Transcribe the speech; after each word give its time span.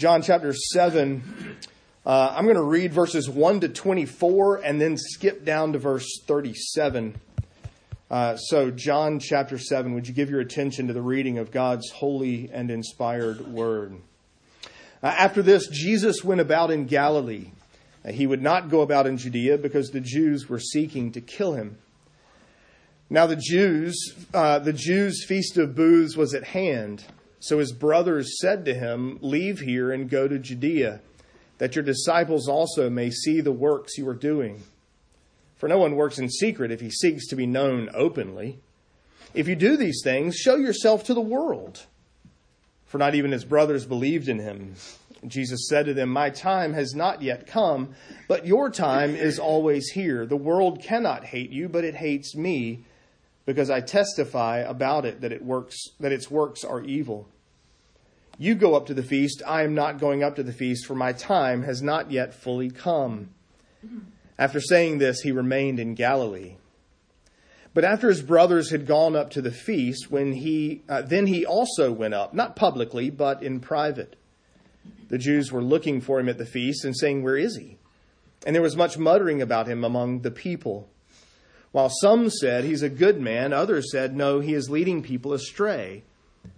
John 0.00 0.22
chapter 0.22 0.54
7. 0.54 1.22
Uh, 2.06 2.34
I'm 2.34 2.44
going 2.44 2.56
to 2.56 2.62
read 2.62 2.90
verses 2.90 3.28
1 3.28 3.60
to 3.60 3.68
24 3.68 4.62
and 4.64 4.80
then 4.80 4.96
skip 4.96 5.44
down 5.44 5.74
to 5.74 5.78
verse 5.78 6.22
37. 6.24 7.20
Uh, 8.10 8.38
so, 8.38 8.70
John 8.70 9.18
chapter 9.18 9.58
7, 9.58 9.92
would 9.92 10.08
you 10.08 10.14
give 10.14 10.30
your 10.30 10.40
attention 10.40 10.86
to 10.86 10.94
the 10.94 11.02
reading 11.02 11.36
of 11.36 11.50
God's 11.50 11.90
holy 11.90 12.48
and 12.50 12.70
inspired 12.70 13.46
word? 13.48 13.94
Uh, 15.02 15.08
after 15.08 15.42
this, 15.42 15.68
Jesus 15.68 16.24
went 16.24 16.40
about 16.40 16.70
in 16.70 16.86
Galilee. 16.86 17.50
Uh, 18.02 18.12
he 18.12 18.26
would 18.26 18.40
not 18.40 18.70
go 18.70 18.80
about 18.80 19.06
in 19.06 19.18
Judea 19.18 19.58
because 19.58 19.90
the 19.90 20.00
Jews 20.00 20.48
were 20.48 20.60
seeking 20.60 21.12
to 21.12 21.20
kill 21.20 21.52
him. 21.52 21.76
Now 23.10 23.26
the 23.26 23.36
Jews, 23.36 24.14
uh, 24.32 24.60
the 24.60 24.72
Jews' 24.72 25.26
feast 25.28 25.58
of 25.58 25.74
booths 25.74 26.16
was 26.16 26.32
at 26.32 26.44
hand. 26.44 27.04
So 27.40 27.58
his 27.58 27.72
brothers 27.72 28.38
said 28.38 28.66
to 28.66 28.74
him, 28.74 29.18
Leave 29.22 29.60
here 29.60 29.90
and 29.90 30.10
go 30.10 30.28
to 30.28 30.38
Judea, 30.38 31.00
that 31.58 31.74
your 31.74 31.84
disciples 31.84 32.48
also 32.48 32.90
may 32.90 33.10
see 33.10 33.40
the 33.40 33.50
works 33.50 33.96
you 33.96 34.06
are 34.08 34.14
doing. 34.14 34.62
For 35.56 35.68
no 35.68 35.78
one 35.78 35.96
works 35.96 36.18
in 36.18 36.28
secret 36.28 36.70
if 36.70 36.80
he 36.80 36.90
seeks 36.90 37.26
to 37.28 37.36
be 37.36 37.46
known 37.46 37.90
openly. 37.94 38.60
If 39.34 39.48
you 39.48 39.56
do 39.56 39.76
these 39.76 40.00
things, 40.04 40.36
show 40.36 40.56
yourself 40.56 41.04
to 41.04 41.14
the 41.14 41.20
world. 41.20 41.86
For 42.86 42.98
not 42.98 43.14
even 43.14 43.32
his 43.32 43.44
brothers 43.44 43.86
believed 43.86 44.28
in 44.28 44.38
him. 44.38 44.74
Jesus 45.26 45.68
said 45.68 45.86
to 45.86 45.94
them, 45.94 46.08
My 46.08 46.30
time 46.30 46.72
has 46.72 46.94
not 46.94 47.22
yet 47.22 47.46
come, 47.46 47.94
but 48.26 48.46
your 48.46 48.70
time 48.70 49.14
is 49.14 49.38
always 49.38 49.88
here. 49.90 50.26
The 50.26 50.36
world 50.36 50.82
cannot 50.82 51.24
hate 51.24 51.50
you, 51.50 51.68
but 51.68 51.84
it 51.84 51.94
hates 51.94 52.34
me 52.34 52.84
because 53.50 53.68
I 53.68 53.80
testify 53.80 54.58
about 54.58 55.04
it 55.04 55.22
that 55.22 55.32
it 55.32 55.44
works 55.44 55.76
that 55.98 56.12
its 56.12 56.30
works 56.30 56.62
are 56.62 56.84
evil. 56.84 57.26
You 58.38 58.54
go 58.54 58.76
up 58.76 58.86
to 58.86 58.94
the 58.94 59.02
feast, 59.02 59.42
I 59.44 59.64
am 59.64 59.74
not 59.74 59.98
going 59.98 60.22
up 60.22 60.36
to 60.36 60.44
the 60.44 60.52
feast, 60.52 60.86
for 60.86 60.94
my 60.94 61.12
time 61.12 61.64
has 61.64 61.82
not 61.82 62.12
yet 62.12 62.32
fully 62.32 62.70
come. 62.70 63.30
After 64.38 64.60
saying 64.60 64.98
this, 64.98 65.22
he 65.22 65.32
remained 65.32 65.80
in 65.80 65.96
Galilee. 65.96 66.58
But 67.74 67.82
after 67.82 68.08
his 68.08 68.22
brothers 68.22 68.70
had 68.70 68.86
gone 68.86 69.16
up 69.16 69.30
to 69.30 69.42
the 69.42 69.50
feast, 69.50 70.12
when 70.12 70.32
he 70.34 70.82
uh, 70.88 71.02
then 71.02 71.26
he 71.26 71.44
also 71.44 71.90
went 71.90 72.14
up, 72.14 72.32
not 72.32 72.54
publicly, 72.54 73.10
but 73.10 73.42
in 73.42 73.58
private. 73.58 74.14
The 75.08 75.18
Jews 75.18 75.50
were 75.50 75.60
looking 75.62 76.00
for 76.00 76.20
him 76.20 76.28
at 76.28 76.38
the 76.38 76.46
feast 76.46 76.84
and 76.84 76.96
saying, 76.96 77.24
"Where 77.24 77.36
is 77.36 77.56
he?" 77.56 77.78
And 78.46 78.54
there 78.54 78.62
was 78.62 78.76
much 78.76 78.96
muttering 78.96 79.42
about 79.42 79.66
him 79.66 79.82
among 79.82 80.20
the 80.20 80.30
people. 80.30 80.88
While 81.72 81.90
some 82.00 82.30
said 82.30 82.64
he's 82.64 82.82
a 82.82 82.88
good 82.88 83.20
man, 83.20 83.52
others 83.52 83.90
said, 83.92 84.16
no, 84.16 84.40
he 84.40 84.54
is 84.54 84.70
leading 84.70 85.02
people 85.02 85.32
astray. 85.32 86.02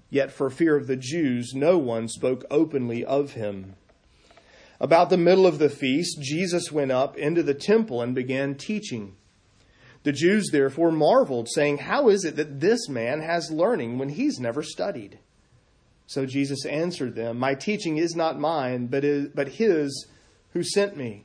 Yet 0.09 0.33
for 0.33 0.51
fear 0.51 0.77
of 0.77 0.87
the 0.87 0.97
Jews, 0.97 1.53
no 1.55 1.79
one 1.79 2.09
spoke 2.09 2.45
openly 2.51 3.05
of 3.05 3.33
him. 3.33 3.75
About 4.81 5.11
the 5.11 5.17
middle 5.17 5.47
of 5.47 5.59
the 5.59 5.71
feast, 5.71 6.21
Jesus 6.21 6.73
went 6.73 6.91
up 6.91 7.17
into 7.17 7.43
the 7.43 7.55
temple 7.55 8.03
and 8.03 8.15
began 8.15 8.55
teaching. 8.55 9.15
The 10.03 10.13
Jews 10.13 10.51
therefore 10.51 10.91
marveled, 10.91 11.49
saying, 11.49 11.79
How 11.79 12.09
is 12.09 12.25
it 12.25 12.37
that 12.37 12.61
this 12.61 12.89
man 12.89 13.21
has 13.21 13.51
learning 13.51 13.99
when 13.99 14.11
he's 14.11 14.41
never 14.41 14.63
studied? 14.63 15.19
So 16.07 16.27
Jesus 16.27 16.67
answered 16.67 17.15
them, 17.15 17.39
My 17.39 17.55
teaching 17.55 17.99
is 17.99 18.17
not 18.17 18.41
mine, 18.41 18.89
but, 18.89 19.05
is, 19.05 19.29
but 19.29 19.49
his 19.49 20.09
who 20.53 20.63
sent 20.63 20.97
me. 20.97 21.25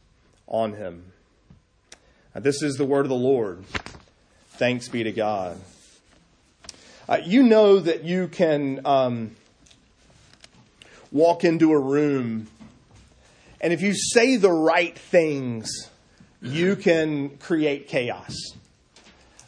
on 0.51 0.73
him. 0.73 1.11
Now, 2.35 2.41
this 2.41 2.61
is 2.61 2.75
the 2.75 2.85
word 2.85 3.05
of 3.05 3.09
the 3.09 3.15
Lord. 3.15 3.65
Thanks 4.51 4.89
be 4.89 5.03
to 5.03 5.11
God. 5.11 5.59
Uh, 7.09 7.17
you 7.25 7.41
know 7.41 7.79
that 7.79 8.03
you 8.03 8.27
can 8.27 8.85
um, 8.85 9.35
walk 11.11 11.43
into 11.43 11.71
a 11.71 11.79
room, 11.79 12.47
and 13.59 13.73
if 13.73 13.81
you 13.81 13.93
say 13.95 14.37
the 14.37 14.51
right 14.51 14.97
things, 14.97 15.89
you 16.41 16.75
can 16.75 17.37
create 17.37 17.87
chaos. 17.87 18.35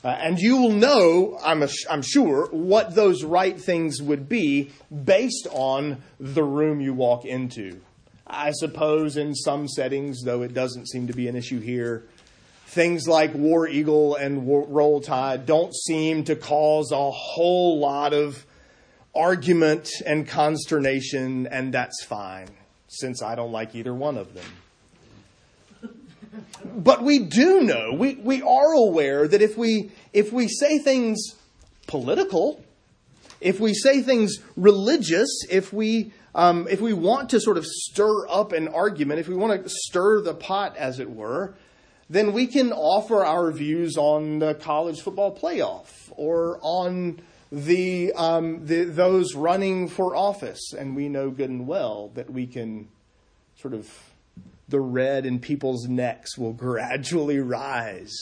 Uh, 0.03 0.09
and 0.09 0.37
you 0.39 0.57
will 0.57 0.73
know, 0.73 1.39
I'm, 1.43 1.63
a, 1.63 1.69
I'm 1.89 2.01
sure, 2.01 2.47
what 2.51 2.93
those 2.93 3.23
right 3.23 3.59
things 3.59 4.01
would 4.01 4.27
be 4.27 4.71
based 4.91 5.47
on 5.51 6.01
the 6.19 6.43
room 6.43 6.81
you 6.81 6.93
walk 6.93 7.23
into. 7.23 7.79
I 8.33 8.51
suppose 8.51 9.15
in 9.15 9.35
some 9.35 9.67
settings, 9.67 10.23
though 10.23 10.41
it 10.41 10.53
doesn't 10.53 10.87
seem 10.87 11.07
to 11.07 11.13
be 11.13 11.27
an 11.27 11.35
issue 11.35 11.59
here, 11.59 12.03
things 12.65 13.07
like 13.07 13.33
War 13.35 13.67
Eagle 13.67 14.15
and 14.15 14.47
Roll 14.47 14.99
Tide 15.01 15.45
don't 15.45 15.73
seem 15.75 16.23
to 16.25 16.35
cause 16.35 16.91
a 16.91 17.11
whole 17.11 17.79
lot 17.79 18.13
of 18.13 18.45
argument 19.15 19.89
and 20.05 20.27
consternation, 20.27 21.45
and 21.47 21.73
that's 21.73 22.03
fine, 22.03 22.47
since 22.87 23.21
I 23.21 23.35
don't 23.35 23.51
like 23.51 23.75
either 23.75 23.93
one 23.93 24.17
of 24.17 24.33
them. 24.33 24.45
But 26.65 27.03
we 27.03 27.19
do 27.19 27.61
know, 27.61 27.93
we, 27.93 28.15
we 28.15 28.41
are 28.41 28.73
aware 28.73 29.27
that 29.27 29.41
if 29.41 29.55
we, 29.55 29.91
if 30.13 30.33
we 30.33 30.47
say 30.47 30.79
things 30.79 31.35
political, 31.85 32.63
if 33.39 33.59
we 33.59 33.75
say 33.75 34.01
things 34.01 34.37
religious, 34.55 35.29
if 35.49 35.71
we 35.71 36.11
um, 36.35 36.67
if 36.69 36.81
we 36.81 36.93
want 36.93 37.29
to 37.29 37.39
sort 37.39 37.57
of 37.57 37.65
stir 37.65 38.27
up 38.27 38.51
an 38.51 38.67
argument, 38.67 39.19
if 39.19 39.27
we 39.27 39.35
want 39.35 39.63
to 39.63 39.69
stir 39.69 40.21
the 40.21 40.33
pot, 40.33 40.75
as 40.77 40.99
it 40.99 41.09
were, 41.09 41.53
then 42.09 42.33
we 42.33 42.47
can 42.47 42.71
offer 42.71 43.23
our 43.23 43.51
views 43.51 43.97
on 43.97 44.39
the 44.39 44.55
college 44.55 45.01
football 45.01 45.35
playoff 45.35 46.11
or 46.11 46.59
on 46.61 47.21
the, 47.51 48.11
um, 48.13 48.65
the, 48.65 48.83
those 48.85 49.35
running 49.35 49.87
for 49.87 50.15
office, 50.15 50.73
and 50.73 50.95
we 50.95 51.07
know 51.07 51.29
good 51.29 51.49
and 51.49 51.67
well 51.67 52.09
that 52.15 52.29
we 52.31 52.47
can 52.47 52.87
sort 53.55 53.73
of 53.75 53.87
the 54.69 54.79
red 54.79 55.25
in 55.25 55.39
people's 55.39 55.87
necks 55.87 56.37
will 56.37 56.53
gradually 56.53 57.39
rise. 57.39 58.15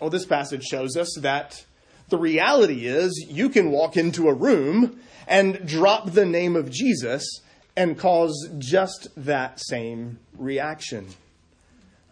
Well, 0.00 0.10
this 0.10 0.24
passage 0.24 0.64
shows 0.64 0.96
us 0.96 1.14
that 1.20 1.64
the 2.08 2.18
reality 2.18 2.86
is 2.86 3.26
you 3.28 3.50
can 3.50 3.70
walk 3.70 3.96
into 3.96 4.28
a 4.28 4.34
room 4.34 4.98
and 5.26 5.66
drop 5.66 6.12
the 6.12 6.26
name 6.26 6.56
of 6.56 6.70
Jesus 6.70 7.40
and 7.76 7.98
cause 7.98 8.50
just 8.58 9.08
that 9.16 9.60
same 9.60 10.18
reaction. 10.36 11.08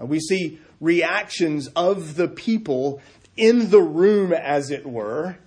Uh, 0.01 0.07
we 0.07 0.21
see 0.21 0.59
reactions 0.81 1.69
of 1.77 2.17
the 2.17 2.29
people 2.29 3.01
in 3.37 3.71
the 3.71 3.83
room, 3.83 4.33
as 4.33 4.71
it 4.71 4.87
were, 4.87 5.39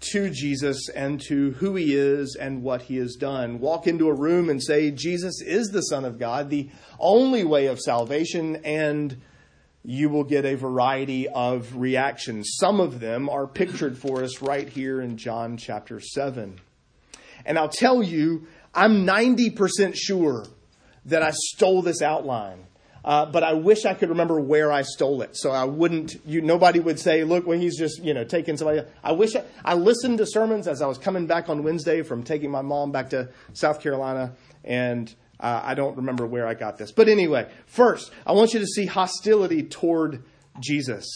to 0.00 0.30
Jesus 0.30 0.88
and 0.90 1.20
to 1.22 1.52
who 1.52 1.74
he 1.74 1.94
is 1.94 2.36
and 2.38 2.62
what 2.62 2.82
he 2.82 2.96
has 2.96 3.14
done. 3.16 3.60
Walk 3.60 3.86
into 3.86 4.08
a 4.08 4.14
room 4.14 4.50
and 4.50 4.62
say, 4.62 4.90
Jesus 4.90 5.40
is 5.40 5.68
the 5.68 5.80
Son 5.82 6.04
of 6.04 6.18
God, 6.18 6.50
the 6.50 6.68
only 6.98 7.44
way 7.44 7.66
of 7.66 7.80
salvation, 7.80 8.56
and 8.64 9.20
you 9.82 10.08
will 10.08 10.24
get 10.24 10.44
a 10.44 10.54
variety 10.54 11.28
of 11.28 11.76
reactions. 11.76 12.56
Some 12.58 12.80
of 12.80 13.00
them 13.00 13.28
are 13.28 13.46
pictured 13.46 13.96
for 13.96 14.22
us 14.22 14.42
right 14.42 14.68
here 14.68 15.00
in 15.00 15.16
John 15.16 15.56
chapter 15.56 16.00
7. 16.00 16.58
And 17.46 17.58
I'll 17.58 17.70
tell 17.70 18.02
you, 18.02 18.46
I'm 18.74 19.06
90% 19.06 19.94
sure 19.94 20.44
that 21.06 21.22
I 21.22 21.30
stole 21.32 21.80
this 21.80 22.02
outline. 22.02 22.66
Uh, 23.06 23.24
but 23.24 23.44
I 23.44 23.52
wish 23.52 23.84
I 23.84 23.94
could 23.94 24.08
remember 24.08 24.40
where 24.40 24.72
I 24.72 24.82
stole 24.82 25.22
it, 25.22 25.36
so 25.36 25.52
I 25.52 25.62
wouldn't. 25.62 26.16
You, 26.26 26.42
nobody 26.42 26.80
would 26.80 26.98
say, 26.98 27.22
"Look, 27.22 27.46
when 27.46 27.60
he's 27.60 27.78
just 27.78 28.02
you 28.02 28.12
know 28.12 28.24
taking 28.24 28.56
somebody." 28.56 28.80
I 29.04 29.12
wish 29.12 29.36
I, 29.36 29.44
I 29.64 29.74
listened 29.74 30.18
to 30.18 30.26
sermons 30.26 30.66
as 30.66 30.82
I 30.82 30.88
was 30.88 30.98
coming 30.98 31.28
back 31.28 31.48
on 31.48 31.62
Wednesday 31.62 32.02
from 32.02 32.24
taking 32.24 32.50
my 32.50 32.62
mom 32.62 32.90
back 32.90 33.10
to 33.10 33.28
South 33.52 33.80
Carolina, 33.80 34.34
and 34.64 35.14
uh, 35.38 35.60
I 35.62 35.74
don't 35.74 35.98
remember 35.98 36.26
where 36.26 36.48
I 36.48 36.54
got 36.54 36.78
this. 36.78 36.90
But 36.90 37.08
anyway, 37.08 37.48
first, 37.66 38.10
I 38.26 38.32
want 38.32 38.54
you 38.54 38.58
to 38.58 38.66
see 38.66 38.86
hostility 38.86 39.62
toward 39.62 40.24
Jesus. 40.58 41.06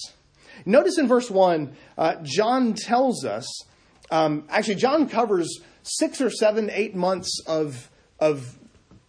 Notice 0.64 0.96
in 0.96 1.08
verse 1.08 1.28
one, 1.28 1.74
uh, 1.98 2.16
John 2.22 2.74
tells 2.74 3.24
us. 3.24 3.64
Um, 4.12 4.44
actually, 4.48 4.74
John 4.76 5.08
covers 5.08 5.60
six 5.82 6.20
or 6.20 6.30
seven, 6.30 6.70
eight 6.70 6.94
months 6.94 7.42
of 7.46 7.90
of 8.18 8.58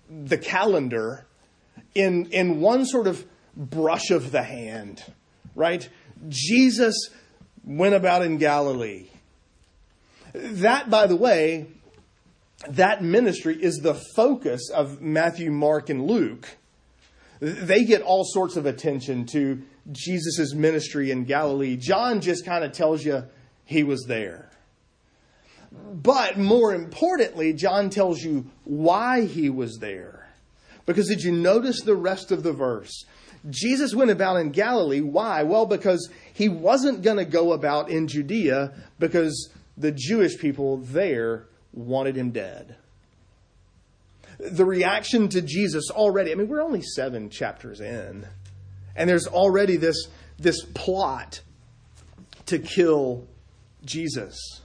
the 0.10 0.38
calendar 0.38 1.26
in, 1.96 2.26
in 2.28 2.62
one 2.62 2.86
sort 2.86 3.08
of 3.08 3.26
brush 3.56 4.12
of 4.12 4.32
the 4.32 4.44
hand, 4.44 5.04
right? 5.56 5.88
Jesus 6.30 7.10
went 7.64 7.96
about 7.96 8.24
in 8.24 8.38
Galilee. 8.38 9.08
That, 10.34 10.90
by 10.90 11.08
the 11.08 11.16
way, 11.16 11.68
that 12.68 13.04
ministry 13.04 13.62
is 13.62 13.78
the 13.78 13.96
focus 14.16 14.70
of 14.70 15.02
Matthew, 15.02 15.52
Mark, 15.52 15.90
and 15.90 16.06
Luke. 16.06 16.58
They 17.40 17.86
get 17.86 18.02
all 18.02 18.24
sorts 18.24 18.56
of 18.56 18.66
attention 18.66 19.26
to 19.28 19.64
Jesus' 19.92 20.54
ministry 20.54 21.12
in 21.12 21.26
Galilee. 21.26 21.76
John 21.76 22.22
just 22.22 22.46
kind 22.46 22.64
of 22.64 22.72
tells 22.72 23.04
you 23.04 23.24
he 23.66 23.84
was 23.84 24.06
there. 24.08 24.51
But 25.72 26.38
more 26.38 26.74
importantly, 26.74 27.54
John 27.54 27.90
tells 27.90 28.22
you 28.22 28.46
why 28.66 29.26
he 29.26 29.50
was 29.50 29.78
there. 29.80 30.30
Because 30.86 31.08
did 31.08 31.24
you 31.24 31.32
notice 31.32 31.82
the 31.82 31.96
rest 31.96 32.32
of 32.32 32.44
the 32.44 32.54
verse? 32.54 33.06
Jesus 33.50 33.96
went 33.96 34.12
about 34.12 34.38
in 34.38 34.52
Galilee. 34.52 35.02
Why? 35.02 35.44
Well, 35.44 35.66
because 35.66 36.10
he 36.34 36.50
wasn't 36.50 37.02
going 37.02 37.18
to 37.18 37.26
go 37.26 37.54
about 37.54 37.90
in 37.90 38.08
Judea 38.08 38.74
because 39.00 39.50
the 39.78 39.92
Jewish 39.92 40.38
people 40.38 40.78
there 40.78 41.46
wanted 41.74 42.16
him 42.16 42.32
dead. 42.32 42.76
The 44.38 44.66
reaction 44.66 45.30
to 45.30 45.42
Jesus 45.42 45.90
already, 45.90 46.32
I 46.32 46.36
mean, 46.36 46.48
we're 46.48 46.62
only 46.62 46.82
seven 46.82 47.30
chapters 47.30 47.80
in, 47.80 48.28
and 48.96 49.10
there's 49.10 49.28
already 49.28 49.78
this, 49.78 50.08
this 50.38 50.64
plot 50.74 51.42
to 52.48 52.60
kill 52.60 53.28
Jesus. 53.86 54.61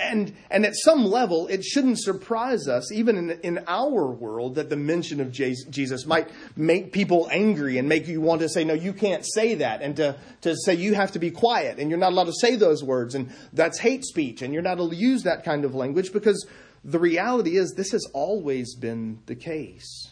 And, 0.00 0.32
and 0.50 0.64
at 0.64 0.74
some 0.74 1.04
level, 1.04 1.46
it 1.48 1.62
shouldn't 1.62 2.00
surprise 2.00 2.68
us, 2.68 2.90
even 2.90 3.16
in, 3.16 3.30
in 3.40 3.64
our 3.68 4.10
world, 4.10 4.54
that 4.54 4.70
the 4.70 4.76
mention 4.76 5.20
of 5.20 5.30
Jesus 5.30 6.06
might 6.06 6.30
make 6.56 6.90
people 6.90 7.28
angry 7.30 7.76
and 7.76 7.86
make 7.88 8.08
you 8.08 8.20
want 8.20 8.40
to 8.40 8.48
say, 8.48 8.64
no, 8.64 8.72
you 8.72 8.94
can't 8.94 9.26
say 9.26 9.56
that, 9.56 9.82
and 9.82 9.96
to, 9.96 10.16
to 10.40 10.56
say 10.56 10.74
you 10.74 10.94
have 10.94 11.12
to 11.12 11.18
be 11.18 11.30
quiet 11.30 11.78
and 11.78 11.90
you're 11.90 11.98
not 11.98 12.12
allowed 12.12 12.24
to 12.24 12.32
say 12.32 12.56
those 12.56 12.82
words, 12.82 13.14
and 13.14 13.30
that's 13.52 13.78
hate 13.78 14.04
speech, 14.04 14.40
and 14.40 14.54
you're 14.54 14.62
not 14.62 14.78
allowed 14.78 14.92
to 14.92 14.96
use 14.96 15.24
that 15.24 15.44
kind 15.44 15.66
of 15.66 15.74
language 15.74 16.12
because 16.12 16.46
the 16.82 16.98
reality 16.98 17.56
is 17.56 17.74
this 17.76 17.92
has 17.92 18.06
always 18.14 18.74
been 18.74 19.18
the 19.26 19.34
case. 19.34 20.08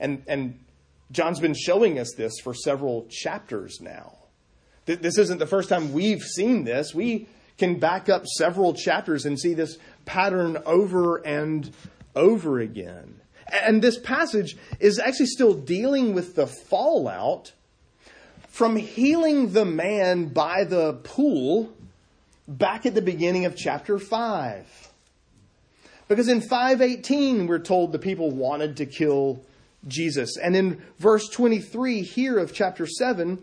And, 0.00 0.22
and 0.26 0.58
John's 1.12 1.40
been 1.40 1.54
showing 1.54 1.98
us 1.98 2.14
this 2.16 2.38
for 2.42 2.54
several 2.54 3.06
chapters 3.10 3.80
now. 3.80 4.14
This 4.86 5.18
isn't 5.18 5.38
the 5.38 5.46
first 5.46 5.68
time 5.68 5.92
we've 5.92 6.22
seen 6.22 6.64
this. 6.64 6.94
We 6.94 7.28
can 7.60 7.78
back 7.78 8.08
up 8.08 8.26
several 8.26 8.74
chapters 8.74 9.24
and 9.24 9.38
see 9.38 9.54
this 9.54 9.78
pattern 10.04 10.58
over 10.66 11.18
and 11.18 11.70
over 12.16 12.58
again. 12.58 13.20
And 13.52 13.82
this 13.82 13.98
passage 13.98 14.56
is 14.80 14.98
actually 14.98 15.26
still 15.26 15.54
dealing 15.54 16.14
with 16.14 16.34
the 16.34 16.46
fallout 16.46 17.52
from 18.48 18.76
healing 18.76 19.52
the 19.52 19.64
man 19.64 20.26
by 20.26 20.64
the 20.64 20.94
pool 21.04 21.72
back 22.48 22.86
at 22.86 22.94
the 22.94 23.02
beginning 23.02 23.44
of 23.44 23.56
chapter 23.56 23.98
5. 23.98 24.92
Because 26.08 26.28
in 26.28 26.40
518, 26.40 27.46
we're 27.46 27.60
told 27.60 27.92
the 27.92 27.98
people 27.98 28.30
wanted 28.30 28.78
to 28.78 28.86
kill 28.86 29.44
Jesus. 29.86 30.36
And 30.36 30.56
in 30.56 30.82
verse 30.98 31.28
23 31.28 32.02
here 32.02 32.38
of 32.38 32.52
chapter 32.52 32.86
7, 32.86 33.38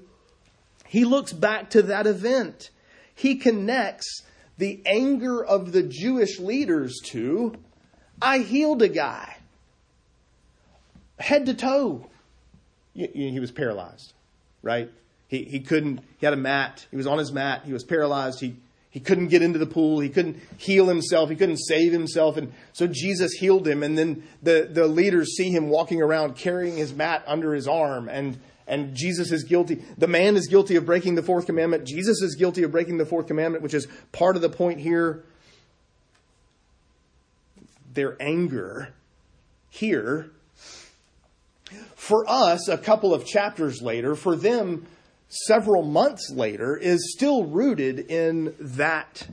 he 0.87 1.05
looks 1.05 1.31
back 1.31 1.69
to 1.71 1.81
that 1.83 2.07
event 2.07 2.71
he 3.17 3.35
connects 3.35 4.21
the 4.57 4.81
anger 4.85 5.43
of 5.43 5.73
the 5.73 5.83
Jewish 5.83 6.39
leaders 6.39 6.99
to 7.07 7.53
I 8.21 8.39
healed 8.39 8.81
a 8.81 8.87
guy 8.87 9.37
head 11.19 11.45
to 11.47 11.53
toe. 11.53 12.07
He 12.93 13.39
was 13.39 13.51
paralyzed, 13.51 14.13
right? 14.63 14.89
He, 15.27 15.43
he 15.43 15.59
couldn't, 15.59 15.99
he 16.17 16.25
had 16.25 16.33
a 16.33 16.37
mat. 16.37 16.85
He 16.89 16.97
was 16.97 17.05
on 17.05 17.19
his 17.19 17.31
mat. 17.31 17.63
He 17.65 17.73
was 17.73 17.83
paralyzed. 17.83 18.39
He, 18.39 18.55
he 18.89 18.99
couldn't 18.99 19.27
get 19.27 19.43
into 19.43 19.59
the 19.59 19.67
pool. 19.67 19.99
He 19.99 20.09
couldn't 20.09 20.37
heal 20.57 20.87
himself. 20.87 21.29
He 21.29 21.35
couldn't 21.35 21.57
save 21.57 21.91
himself. 21.91 22.37
And 22.37 22.53
so 22.73 22.87
Jesus 22.87 23.33
healed 23.33 23.67
him. 23.67 23.83
And 23.83 23.97
then 23.97 24.23
the, 24.41 24.67
the 24.71 24.87
leaders 24.87 25.35
see 25.35 25.51
him 25.51 25.69
walking 25.69 26.01
around 26.01 26.35
carrying 26.35 26.77
his 26.77 26.93
mat 26.93 27.23
under 27.27 27.53
his 27.53 27.67
arm. 27.67 28.09
And 28.09 28.39
and 28.67 28.95
Jesus 28.95 29.31
is 29.31 29.43
guilty. 29.43 29.81
The 29.97 30.07
man 30.07 30.35
is 30.35 30.47
guilty 30.47 30.75
of 30.75 30.85
breaking 30.85 31.15
the 31.15 31.23
fourth 31.23 31.45
commandment. 31.45 31.85
Jesus 31.85 32.21
is 32.21 32.35
guilty 32.35 32.63
of 32.63 32.71
breaking 32.71 32.97
the 32.97 33.05
fourth 33.05 33.27
commandment, 33.27 33.63
which 33.63 33.73
is 33.73 33.87
part 34.11 34.35
of 34.35 34.41
the 34.41 34.49
point 34.49 34.79
here. 34.79 35.23
Their 37.93 38.21
anger 38.21 38.89
here, 39.69 40.29
for 41.95 42.29
us, 42.29 42.67
a 42.67 42.77
couple 42.77 43.13
of 43.13 43.25
chapters 43.25 43.81
later, 43.81 44.15
for 44.15 44.35
them, 44.35 44.85
several 45.29 45.83
months 45.83 46.29
later, 46.29 46.77
is 46.77 47.13
still 47.13 47.45
rooted 47.45 47.99
in 48.11 48.53
that 48.59 49.27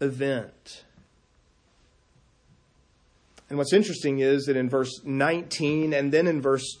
event. 0.00 0.84
And 3.48 3.58
what's 3.58 3.72
interesting 3.72 4.20
is 4.20 4.46
that 4.46 4.56
in 4.56 4.68
verse 4.68 5.02
19 5.04 5.92
and 5.92 6.12
then 6.12 6.26
in 6.26 6.40
verse 6.40 6.78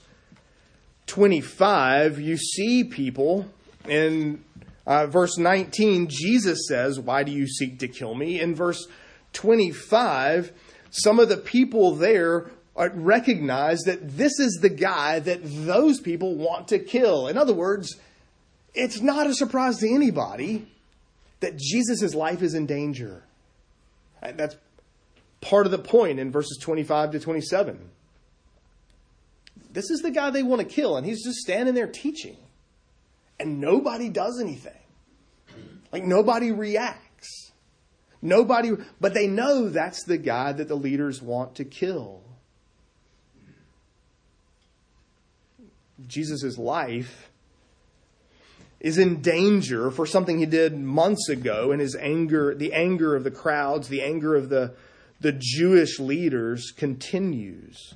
25, 1.06 2.20
you 2.20 2.36
see 2.36 2.84
people 2.84 3.48
in 3.88 4.44
uh, 4.86 5.06
verse 5.06 5.38
19, 5.38 6.08
Jesus 6.08 6.66
says, 6.68 6.98
Why 6.98 7.22
do 7.22 7.32
you 7.32 7.46
seek 7.46 7.78
to 7.80 7.88
kill 7.88 8.14
me? 8.14 8.40
In 8.40 8.54
verse 8.54 8.86
25, 9.32 10.52
some 10.90 11.18
of 11.18 11.28
the 11.28 11.36
people 11.36 11.94
there 11.94 12.50
recognize 12.76 13.80
that 13.80 14.16
this 14.16 14.38
is 14.38 14.58
the 14.60 14.68
guy 14.68 15.18
that 15.20 15.40
those 15.42 16.00
people 16.00 16.36
want 16.36 16.68
to 16.68 16.78
kill. 16.78 17.28
In 17.28 17.36
other 17.36 17.54
words, 17.54 17.96
it's 18.74 19.00
not 19.00 19.26
a 19.26 19.34
surprise 19.34 19.78
to 19.78 19.88
anybody 19.88 20.66
that 21.40 21.56
Jesus' 21.56 22.14
life 22.14 22.42
is 22.42 22.54
in 22.54 22.66
danger. 22.66 23.22
That's 24.22 24.56
part 25.40 25.66
of 25.66 25.72
the 25.72 25.78
point 25.78 26.18
in 26.18 26.30
verses 26.30 26.58
25 26.60 27.12
to 27.12 27.20
27 27.20 27.90
this 29.72 29.90
is 29.90 30.00
the 30.00 30.10
guy 30.10 30.30
they 30.30 30.42
want 30.42 30.60
to 30.60 30.66
kill, 30.66 30.96
and 30.96 31.06
he's 31.06 31.24
just 31.24 31.38
standing 31.38 31.74
there 31.74 31.86
teaching. 31.86 32.36
And 33.40 33.60
nobody 33.60 34.08
does 34.08 34.40
anything. 34.40 34.72
Like 35.92 36.04
nobody 36.04 36.52
reacts. 36.52 37.52
Nobody, 38.20 38.70
but 39.00 39.14
they 39.14 39.26
know 39.26 39.68
that's 39.68 40.04
the 40.04 40.18
guy 40.18 40.52
that 40.52 40.68
the 40.68 40.76
leaders 40.76 41.20
want 41.20 41.56
to 41.56 41.64
kill. 41.64 42.22
Jesus' 46.06 46.56
life 46.56 47.30
is 48.80 48.98
in 48.98 49.22
danger 49.22 49.90
for 49.90 50.06
something 50.06 50.38
he 50.38 50.46
did 50.46 50.78
months 50.78 51.28
ago 51.28 51.72
and 51.72 51.80
his 51.80 51.96
anger, 51.96 52.54
the 52.54 52.72
anger 52.72 53.14
of 53.14 53.24
the 53.24 53.30
crowds, 53.30 53.88
the 53.88 54.02
anger 54.02 54.34
of 54.34 54.48
the, 54.48 54.74
the 55.20 55.32
Jewish 55.32 55.98
leaders 55.98 56.72
continues. 56.76 57.94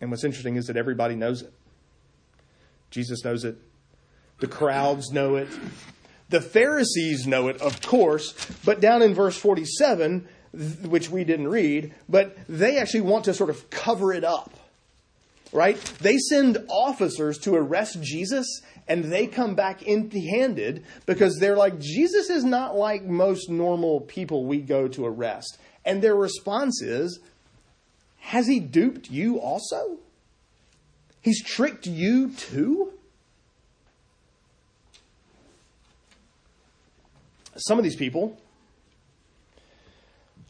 And 0.00 0.10
what's 0.10 0.24
interesting 0.24 0.56
is 0.56 0.66
that 0.66 0.76
everybody 0.76 1.14
knows 1.14 1.42
it. 1.42 1.52
Jesus 2.90 3.24
knows 3.24 3.44
it. 3.44 3.56
The 4.40 4.46
crowds 4.46 5.10
know 5.10 5.36
it. 5.36 5.48
The 6.28 6.40
Pharisees 6.40 7.26
know 7.26 7.48
it, 7.48 7.60
of 7.60 7.80
course, 7.82 8.34
but 8.64 8.80
down 8.80 9.02
in 9.02 9.14
verse 9.14 9.36
47, 9.36 10.28
which 10.84 11.08
we 11.08 11.24
didn't 11.24 11.48
read, 11.48 11.94
but 12.08 12.36
they 12.48 12.78
actually 12.78 13.00
want 13.00 13.24
to 13.24 13.34
sort 13.34 13.50
of 13.50 13.70
cover 13.70 14.12
it 14.12 14.24
up. 14.24 14.52
Right? 15.50 15.76
They 16.00 16.18
send 16.18 16.58
officers 16.68 17.38
to 17.38 17.54
arrest 17.54 18.02
Jesus 18.02 18.60
and 18.86 19.04
they 19.04 19.26
come 19.26 19.54
back 19.54 19.86
empty 19.88 20.28
handed 20.28 20.84
because 21.06 21.38
they're 21.38 21.56
like, 21.56 21.78
Jesus 21.78 22.28
is 22.28 22.44
not 22.44 22.76
like 22.76 23.04
most 23.04 23.48
normal 23.48 24.02
people 24.02 24.44
we 24.44 24.60
go 24.60 24.88
to 24.88 25.06
arrest. 25.06 25.56
And 25.86 26.02
their 26.02 26.16
response 26.16 26.82
is, 26.82 27.20
Has 28.28 28.46
he 28.46 28.60
duped 28.60 29.10
you 29.10 29.40
also? 29.40 29.96
He's 31.22 31.42
tricked 31.42 31.86
you 31.86 32.28
too? 32.32 32.92
Some 37.56 37.78
of 37.78 37.84
these 37.84 37.96
people, 37.96 38.38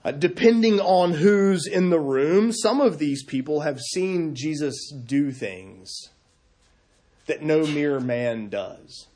uh, 0.05 0.11
depending 0.11 0.81
on 0.81 1.13
who's 1.13 1.69
in 1.69 1.91
the 1.91 2.01
room, 2.01 2.51
some 2.51 2.81
of 2.81 2.99
these 2.99 3.23
people 3.23 3.61
have 3.61 3.79
seen 3.79 4.35
Jesus 4.35 4.91
do 4.91 5.31
things 5.31 6.11
that 7.27 7.45
no 7.45 7.65
mere 7.65 8.01
man 8.01 8.49
does, 8.49 9.07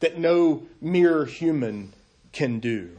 that 0.00 0.18
no 0.18 0.66
mere 0.80 1.24
human 1.24 1.92
can 2.32 2.58
do. 2.58 2.98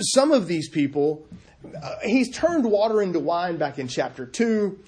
Some 0.00 0.32
of 0.32 0.48
these 0.48 0.68
people, 0.68 1.24
uh, 1.64 1.96
he's 2.02 2.30
turned 2.34 2.64
water 2.64 3.02
into 3.02 3.18
wine 3.18 3.56
back 3.56 3.78
in 3.78 3.88
chapter 3.88 4.26
2 4.26 4.78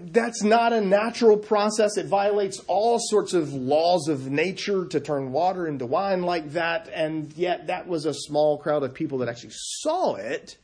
that's 0.00 0.42
not 0.42 0.72
a 0.72 0.80
natural 0.80 1.36
process. 1.36 1.96
It 1.96 2.06
violates 2.06 2.58
all 2.66 2.98
sorts 2.98 3.32
of 3.32 3.52
laws 3.52 4.08
of 4.08 4.30
nature 4.30 4.86
to 4.86 5.00
turn 5.00 5.32
water 5.32 5.66
into 5.66 5.86
wine 5.86 6.22
like 6.22 6.52
that. 6.52 6.88
And 6.92 7.32
yet, 7.34 7.68
that 7.68 7.86
was 7.86 8.04
a 8.04 8.14
small 8.14 8.58
crowd 8.58 8.82
of 8.82 8.94
people 8.94 9.18
that 9.18 9.28
actually 9.28 9.52
saw 9.52 10.16
it. 10.16 10.56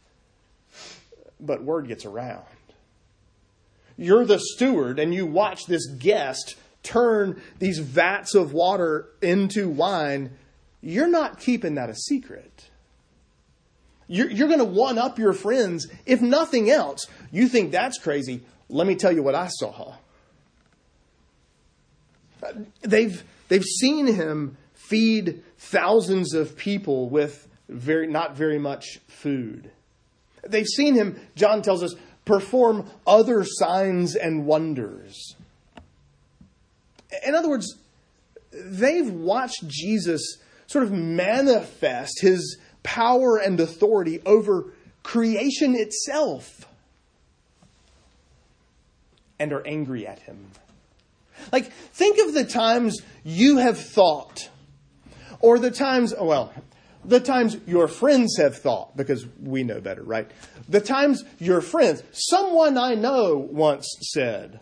But 1.39 1.63
word 1.63 1.89
gets 1.89 2.05
around. 2.05 2.45
You're 3.97 4.25
the 4.25 4.39
steward, 4.39 4.99
and 4.99 5.15
you 5.15 5.27
watch 5.27 5.67
this 5.67 5.87
guest 5.87 6.57
turn 6.83 7.41
these 7.59 7.79
vats 7.79 8.35
of 8.35 8.53
water 8.53 9.11
into 9.21 9.69
wine. 9.69 10.31
You're 10.81 11.09
not 11.09 11.39
keeping 11.39 11.75
that 11.75 11.91
a 11.91 11.95
secret. 11.95 12.70
You're, 14.13 14.29
you're 14.29 14.49
going 14.49 14.59
to 14.59 14.65
one 14.65 14.99
up 14.99 15.21
your 15.21 15.33
friends. 15.33 15.87
If 16.05 16.21
nothing 16.21 16.69
else, 16.69 17.07
you 17.31 17.47
think 17.47 17.71
that's 17.71 17.97
crazy. 17.97 18.43
Let 18.69 18.89
me 18.89 18.97
tell 18.97 19.13
you 19.13 19.23
what 19.23 19.37
I 19.37 19.47
saw. 19.47 19.95
They've, 22.83 23.23
they've 23.47 23.65
seen 23.65 24.09
him 24.09 24.57
feed 24.75 25.45
thousands 25.59 26.35
of 26.35 26.57
people 26.57 27.09
with 27.09 27.47
very, 27.69 28.09
not 28.09 28.35
very 28.35 28.59
much 28.59 28.99
food. 29.07 29.71
They've 30.45 30.67
seen 30.67 30.95
him, 30.95 31.21
John 31.37 31.63
tells 31.63 31.85
us, 31.85 31.95
perform 32.25 32.91
other 33.07 33.45
signs 33.45 34.17
and 34.17 34.45
wonders. 34.45 35.37
In 37.25 37.37
other 37.37 37.49
words, 37.49 37.77
they've 38.53 39.09
watched 39.09 39.69
Jesus 39.69 40.39
sort 40.67 40.83
of 40.83 40.91
manifest 40.91 42.21
his 42.23 42.59
power 42.83 43.37
and 43.37 43.59
authority 43.61 44.21
over 44.25 44.73
creation 45.03 45.75
itself 45.75 46.67
and 49.39 49.53
are 49.53 49.67
angry 49.67 50.07
at 50.07 50.21
him. 50.21 50.51
Like, 51.53 51.73
think 51.73 52.19
of 52.19 52.35
the 52.35 52.45
times 52.45 53.01
you 53.25 53.57
have 53.59 53.79
thought, 53.79 54.51
or 55.41 55.59
the 55.59 55.71
times, 55.71 56.13
oh, 56.17 56.27
well, 56.27 56.53
the 57.05 57.21
times 57.21 57.57
your 57.67 57.89
friends 57.89 58.37
have 58.37 58.59
thought, 58.59 58.97
because 58.97 59.27
we 59.43 59.65
know 59.65 59.81
better, 59.81 60.03
right? 60.03 60.31
The 60.69 60.83
times 60.83 61.25
your 61.39 61.63
friends, 61.63 62.03
someone 62.13 62.77
I 62.77 62.95
know 62.95 63.37
once 63.37 63.89
said, 64.13 64.61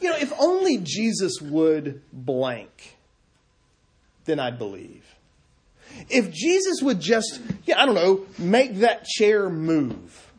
you 0.00 0.08
know, 0.08 0.16
if 0.16 0.32
only 0.40 0.78
Jesus 0.78 1.40
would 1.42 2.00
blank, 2.10 2.96
then 4.24 4.40
I'd 4.40 4.58
believe. 4.58 5.04
If 6.08 6.30
Jesus 6.32 6.82
would 6.82 7.00
just, 7.00 7.40
yeah, 7.64 7.80
I 7.80 7.86
don't 7.86 7.94
know, 7.94 8.26
make 8.38 8.76
that 8.76 9.04
chair 9.04 9.48
move 9.48 10.30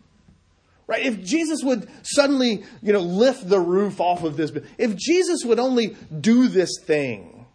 Right? 0.92 1.06
If 1.06 1.24
Jesus 1.24 1.64
would 1.64 1.90
suddenly, 2.04 2.66
you 2.84 2.92
know, 2.92 3.00
lift 3.00 3.48
the 3.48 3.62
roof 3.62 4.02
off 4.02 4.26
of 4.26 4.36
this, 4.36 4.52
if 4.78 4.98
Jesus 4.98 5.46
would 5.46 5.58
only 5.58 5.96
do 6.20 6.50
this 6.50 6.70
thing, 6.84 7.46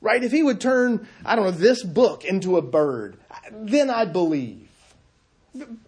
right? 0.00 0.24
If 0.24 0.32
he 0.32 0.42
would 0.42 0.62
turn, 0.62 1.06
I 1.26 1.36
don't 1.36 1.44
know, 1.44 1.50
this 1.50 1.84
book 1.84 2.24
into 2.24 2.56
a 2.56 2.62
bird, 2.62 3.18
then 3.52 3.90
I'd 3.90 4.14
believe. 4.14 4.66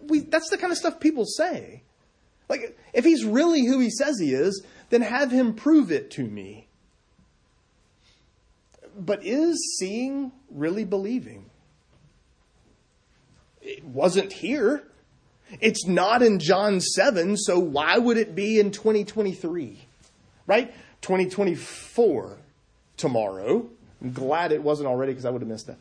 We, 0.07 0.19
that's 0.19 0.51
the 0.51 0.57
kind 0.59 0.71
of 0.71 0.77
stuff 0.77 0.99
people 0.99 1.25
say. 1.25 1.81
Like, 2.47 2.77
if 2.93 3.03
he's 3.03 3.25
really 3.25 3.65
who 3.65 3.79
he 3.79 3.89
says 3.89 4.19
he 4.19 4.35
is, 4.35 4.63
then 4.91 5.01
have 5.01 5.31
him 5.31 5.55
prove 5.55 5.91
it 5.91 6.11
to 6.11 6.23
me. 6.23 6.66
But 8.97 9.23
is 9.23 9.77
seeing 9.79 10.31
really 10.49 10.83
believing? 10.83 11.45
It 13.61 13.83
wasn't 13.83 14.33
here. 14.33 14.83
It's 15.61 15.85
not 15.85 16.21
in 16.21 16.39
John 16.39 16.81
7, 16.81 17.37
so 17.37 17.59
why 17.59 17.97
would 17.97 18.17
it 18.17 18.35
be 18.35 18.59
in 18.59 18.71
2023? 18.71 19.79
Right? 20.45 20.73
2024 21.01 22.37
tomorrow. 22.97 23.69
I'm 24.01 24.11
glad 24.11 24.51
it 24.51 24.61
wasn't 24.61 24.87
already 24.87 25.13
because 25.13 25.25
I 25.25 25.29
would 25.29 25.41
have 25.41 25.49
missed 25.49 25.67
that. 25.67 25.77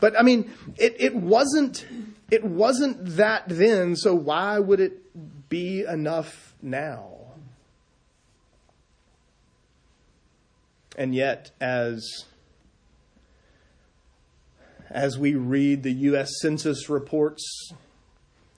But 0.00 0.18
I 0.18 0.22
mean, 0.22 0.50
it, 0.78 0.96
it 0.98 1.14
wasn't 1.14 1.86
it 2.30 2.44
wasn't 2.44 3.16
that 3.16 3.44
then, 3.46 3.96
so 3.96 4.14
why 4.14 4.58
would 4.58 4.80
it 4.80 5.48
be 5.48 5.84
enough 5.84 6.54
now? 6.62 7.08
And 10.96 11.14
yet, 11.14 11.50
as 11.60 12.24
as 14.90 15.18
we 15.18 15.34
read 15.34 15.82
the 15.82 15.92
US 15.92 16.40
Census 16.40 16.88
reports 16.88 17.72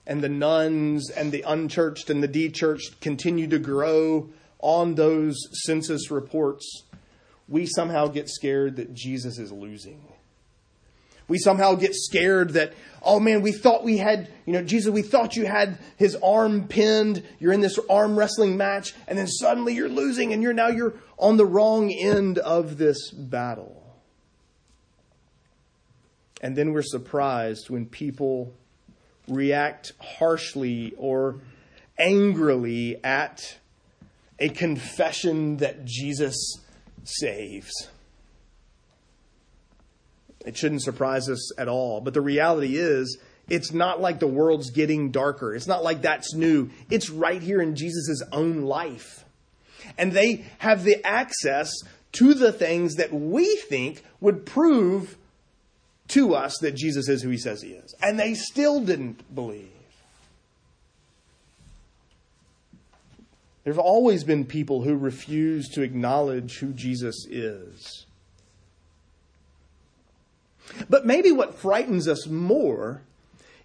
and 0.05 0.23
the 0.23 0.29
nones 0.29 1.09
and 1.09 1.31
the 1.31 1.43
unchurched 1.43 2.09
and 2.09 2.23
the 2.23 2.27
dechurched 2.27 2.99
continue 2.99 3.47
to 3.47 3.59
grow 3.59 4.29
on 4.59 4.95
those 4.95 5.37
census 5.65 6.09
reports, 6.09 6.83
we 7.47 7.65
somehow 7.65 8.07
get 8.07 8.29
scared 8.29 8.77
that 8.77 8.93
Jesus 8.93 9.37
is 9.37 9.51
losing. 9.51 10.07
We 11.27 11.37
somehow 11.37 11.75
get 11.75 11.95
scared 11.95 12.51
that, 12.51 12.73
oh 13.01 13.19
man, 13.19 13.41
we 13.41 13.53
thought 13.53 13.83
we 13.83 13.97
had, 13.97 14.29
you 14.45 14.53
know, 14.53 14.63
Jesus, 14.63 14.91
we 14.91 15.01
thought 15.01 15.35
you 15.35 15.45
had 15.45 15.77
his 15.95 16.17
arm 16.17 16.67
pinned. 16.67 17.23
You're 17.39 17.53
in 17.53 17.61
this 17.61 17.79
arm 17.89 18.17
wrestling 18.17 18.57
match, 18.57 18.93
and 19.07 19.17
then 19.17 19.27
suddenly 19.27 19.73
you're 19.73 19.89
losing, 19.89 20.33
and 20.33 20.43
you're 20.43 20.53
now 20.53 20.67
you're 20.67 20.95
on 21.17 21.37
the 21.37 21.45
wrong 21.45 21.91
end 21.91 22.39
of 22.39 22.77
this 22.77 23.11
battle. 23.11 23.82
And 26.43 26.57
then 26.57 26.73
we're 26.73 26.83
surprised 26.83 27.69
when 27.69 27.85
people 27.85 28.53
react 29.29 29.93
harshly 29.99 30.93
or 30.97 31.39
angrily 31.97 33.01
at 33.01 33.57
a 34.39 34.49
confession 34.49 35.57
that 35.57 35.85
Jesus 35.85 36.35
saves. 37.05 37.71
It 40.45 40.57
shouldn't 40.57 40.81
surprise 40.81 41.29
us 41.29 41.57
at 41.57 41.69
all. 41.69 42.01
But 42.01 42.13
the 42.13 42.19
reality 42.19 42.75
is, 42.75 43.17
it's 43.47 43.71
not 43.71 44.01
like 44.01 44.19
the 44.19 44.27
world's 44.27 44.69
getting 44.69 45.11
darker. 45.11 45.55
It's 45.55 45.67
not 45.67 45.81
like 45.81 46.01
that's 46.01 46.33
new. 46.33 46.71
It's 46.89 47.09
right 47.09 47.41
here 47.41 47.61
in 47.61 47.77
Jesus' 47.77 48.21
own 48.33 48.63
life. 48.63 49.23
And 49.97 50.11
they 50.11 50.45
have 50.57 50.83
the 50.83 51.05
access 51.05 51.71
to 52.13 52.33
the 52.33 52.51
things 52.51 52.95
that 52.95 53.13
we 53.13 53.55
think 53.55 54.03
would 54.19 54.45
prove 54.45 55.17
to 56.09 56.35
us 56.35 56.57
that 56.61 56.75
Jesus 56.75 57.07
is 57.09 57.21
who 57.21 57.29
he 57.29 57.37
says 57.37 57.61
he 57.61 57.69
is. 57.69 57.95
And 58.01 58.19
they 58.19 58.33
still 58.33 58.79
didn't 58.79 59.33
believe. 59.33 59.69
There 63.63 63.71
have 63.71 63.79
always 63.79 64.23
been 64.23 64.45
people 64.45 64.81
who 64.81 64.95
refuse 64.95 65.69
to 65.69 65.81
acknowledge 65.81 66.57
who 66.57 66.73
Jesus 66.73 67.25
is. 67.29 68.05
But 70.89 71.05
maybe 71.05 71.31
what 71.31 71.55
frightens 71.55 72.07
us 72.07 72.27
more 72.27 73.01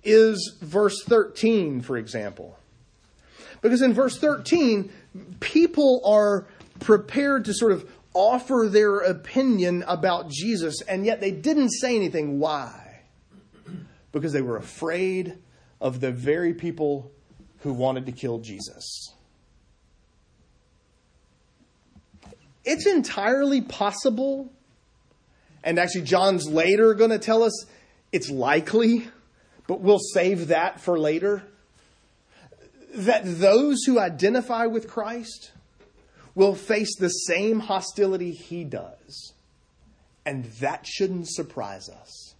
is 0.04 0.56
verse 0.60 1.02
13, 1.04 1.80
for 1.80 1.96
example. 1.96 2.58
Because 3.60 3.82
in 3.82 3.92
verse 3.92 4.18
13, 4.18 4.90
people 5.40 6.00
are 6.04 6.46
prepared 6.80 7.44
to 7.46 7.54
sort 7.54 7.72
of 7.72 7.90
offer 8.18 8.68
their 8.68 8.98
opinion 8.98 9.84
about 9.86 10.28
Jesus, 10.28 10.82
and 10.82 11.06
yet 11.06 11.20
they 11.20 11.30
didn't 11.30 11.70
say 11.70 11.94
anything 11.94 12.40
why. 12.40 13.02
because 14.10 14.32
they 14.32 14.42
were 14.42 14.56
afraid 14.56 15.38
of 15.80 16.00
the 16.00 16.10
very 16.10 16.52
people 16.54 17.12
who 17.58 17.72
wanted 17.72 18.06
to 18.06 18.12
kill 18.12 18.38
Jesus. 18.38 19.12
It's 22.64 22.86
entirely 22.86 23.60
possible, 23.60 24.52
and 25.62 25.78
actually, 25.78 26.02
John's 26.02 26.48
later 26.48 26.94
going 26.94 27.10
to 27.10 27.18
tell 27.18 27.42
us 27.42 27.66
it's 28.12 28.30
likely, 28.30 29.08
but 29.66 29.80
we'll 29.80 29.98
save 29.98 30.48
that 30.48 30.80
for 30.80 30.98
later, 30.98 31.44
that 32.94 33.22
those 33.24 33.84
who 33.84 34.00
identify 34.00 34.66
with 34.66 34.88
Christ 34.88 35.52
will 36.38 36.54
face 36.54 36.96
the 36.96 37.08
same 37.08 37.58
hostility 37.58 38.30
he 38.30 38.62
does. 38.62 39.34
And 40.24 40.44
that 40.60 40.86
shouldn't 40.86 41.28
surprise 41.28 41.88
us. 41.88 42.34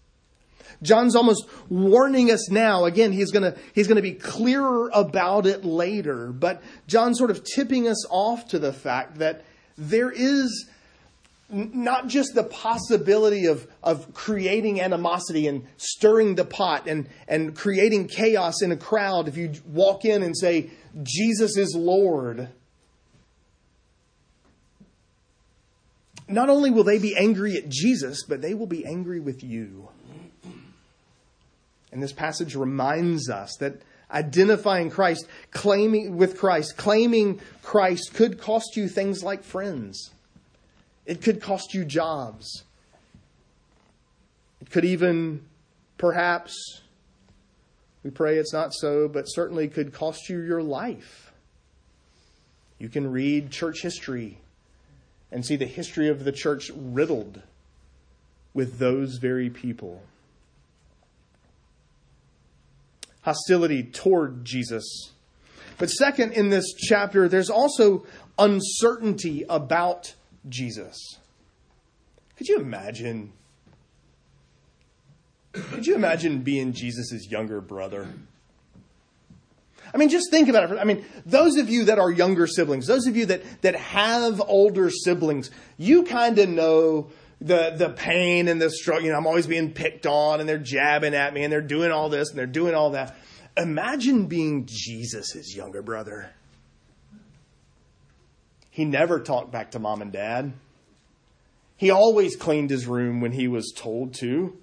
John's 0.82 1.16
almost 1.16 1.48
warning 1.68 2.30
us 2.30 2.48
now. 2.48 2.84
Again, 2.84 3.10
he's 3.10 3.32
going 3.32 3.52
to 3.52 3.58
he's 3.74 3.88
going 3.88 3.96
to 3.96 4.02
be 4.02 4.12
clearer 4.12 4.88
about 4.94 5.46
it 5.46 5.64
later, 5.64 6.28
but 6.28 6.62
John's 6.86 7.18
sort 7.18 7.32
of 7.32 7.42
tipping 7.42 7.88
us 7.88 8.06
off 8.08 8.48
to 8.48 8.60
the 8.60 8.72
fact 8.72 9.18
that 9.18 9.44
there 9.76 10.10
is 10.10 10.68
not 11.50 12.06
just 12.06 12.34
the 12.34 12.44
possibility 12.44 13.46
of, 13.46 13.66
of 13.82 14.12
creating 14.12 14.80
animosity 14.80 15.48
and 15.48 15.66
stirring 15.78 16.34
the 16.34 16.44
pot 16.44 16.86
and, 16.86 17.08
and 17.26 17.56
creating 17.56 18.06
chaos 18.06 18.60
in 18.60 18.70
a 18.70 18.76
crowd 18.76 19.26
if 19.28 19.36
you 19.36 19.52
walk 19.66 20.04
in 20.04 20.22
and 20.22 20.36
say, 20.36 20.70
Jesus 21.02 21.56
is 21.56 21.74
Lord. 21.74 22.50
Not 26.28 26.50
only 26.50 26.70
will 26.70 26.84
they 26.84 26.98
be 26.98 27.16
angry 27.16 27.56
at 27.56 27.70
Jesus, 27.70 28.22
but 28.22 28.42
they 28.42 28.52
will 28.52 28.66
be 28.66 28.84
angry 28.84 29.18
with 29.18 29.42
you. 29.42 29.88
And 31.90 32.02
this 32.02 32.12
passage 32.12 32.54
reminds 32.54 33.30
us 33.30 33.56
that 33.60 33.80
identifying 34.10 34.90
Christ, 34.90 35.26
claiming 35.50 36.18
with 36.18 36.36
Christ, 36.36 36.76
claiming 36.76 37.40
Christ 37.62 38.12
could 38.12 38.38
cost 38.38 38.76
you 38.76 38.88
things 38.88 39.22
like 39.22 39.42
friends. 39.42 40.10
It 41.06 41.22
could 41.22 41.40
cost 41.40 41.72
you 41.72 41.86
jobs. 41.86 42.64
It 44.60 44.70
could 44.70 44.84
even, 44.84 45.46
perhaps, 45.96 46.82
we 48.02 48.10
pray 48.10 48.36
it's 48.36 48.52
not 48.52 48.74
so, 48.74 49.08
but 49.08 49.24
certainly 49.24 49.68
could 49.68 49.94
cost 49.94 50.28
you 50.28 50.40
your 50.40 50.62
life. 50.62 51.32
You 52.78 52.90
can 52.90 53.10
read 53.10 53.50
church 53.50 53.80
history 53.80 54.38
and 55.30 55.44
see 55.44 55.56
the 55.56 55.66
history 55.66 56.08
of 56.08 56.24
the 56.24 56.32
church 56.32 56.70
riddled 56.74 57.42
with 58.54 58.78
those 58.78 59.18
very 59.18 59.50
people. 59.50 60.02
hostility 63.28 63.82
toward 63.82 64.42
Jesus. 64.42 65.12
But 65.76 65.90
second, 65.90 66.32
in 66.32 66.48
this 66.48 66.72
chapter, 66.72 67.28
there's 67.28 67.50
also 67.50 68.06
uncertainty 68.38 69.44
about 69.50 70.14
Jesus. 70.48 70.96
Could 72.36 72.48
you 72.48 72.58
imagine? 72.58 73.32
Could 75.52 75.86
you 75.86 75.94
imagine 75.94 76.40
being 76.42 76.72
Jesus' 76.72 77.30
younger 77.30 77.60
brother? 77.60 78.08
I 79.92 79.96
mean, 79.96 80.08
just 80.08 80.30
think 80.30 80.48
about 80.48 80.70
it. 80.70 80.78
I 80.78 80.84
mean, 80.84 81.04
those 81.24 81.56
of 81.56 81.68
you 81.68 81.84
that 81.84 81.98
are 81.98 82.10
younger 82.10 82.46
siblings, 82.46 82.86
those 82.86 83.06
of 83.06 83.16
you 83.16 83.26
that, 83.26 83.62
that 83.62 83.74
have 83.74 84.40
older 84.46 84.90
siblings, 84.90 85.50
you 85.76 86.04
kind 86.04 86.38
of 86.38 86.48
know 86.48 87.10
the 87.40 87.74
the 87.76 87.90
pain 87.90 88.48
and 88.48 88.60
the 88.60 88.70
struggle. 88.70 89.04
You 89.04 89.12
know, 89.12 89.18
I'm 89.18 89.26
always 89.26 89.46
being 89.46 89.72
picked 89.72 90.06
on, 90.06 90.40
and 90.40 90.48
they're 90.48 90.58
jabbing 90.58 91.14
at 91.14 91.32
me, 91.32 91.44
and 91.44 91.52
they're 91.52 91.60
doing 91.60 91.92
all 91.92 92.08
this, 92.08 92.30
and 92.30 92.38
they're 92.38 92.46
doing 92.46 92.74
all 92.74 92.90
that. 92.90 93.16
Imagine 93.56 94.26
being 94.26 94.66
Jesus' 94.66 95.54
younger 95.54 95.82
brother. 95.82 96.30
He 98.70 98.84
never 98.84 99.20
talked 99.20 99.50
back 99.50 99.72
to 99.72 99.78
mom 99.78 100.02
and 100.02 100.12
dad. 100.12 100.52
He 101.76 101.90
always 101.90 102.36
cleaned 102.36 102.70
his 102.70 102.86
room 102.86 103.20
when 103.20 103.32
he 103.32 103.48
was 103.48 103.72
told 103.74 104.14
to. 104.14 104.56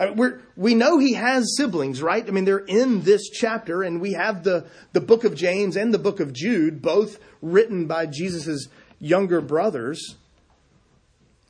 I 0.00 0.06
mean, 0.06 0.16
we're, 0.16 0.40
we 0.56 0.74
know 0.74 0.98
he 0.98 1.12
has 1.12 1.56
siblings, 1.56 2.02
right? 2.02 2.26
I 2.26 2.30
mean, 2.30 2.46
they're 2.46 2.58
in 2.58 3.02
this 3.02 3.28
chapter, 3.28 3.82
and 3.82 4.00
we 4.00 4.14
have 4.14 4.44
the, 4.44 4.66
the 4.94 5.00
book 5.00 5.24
of 5.24 5.34
James 5.34 5.76
and 5.76 5.92
the 5.92 5.98
book 5.98 6.20
of 6.20 6.32
Jude, 6.32 6.80
both 6.80 7.20
written 7.42 7.86
by 7.86 8.06
Jesus' 8.06 8.68
younger 8.98 9.42
brothers. 9.42 10.16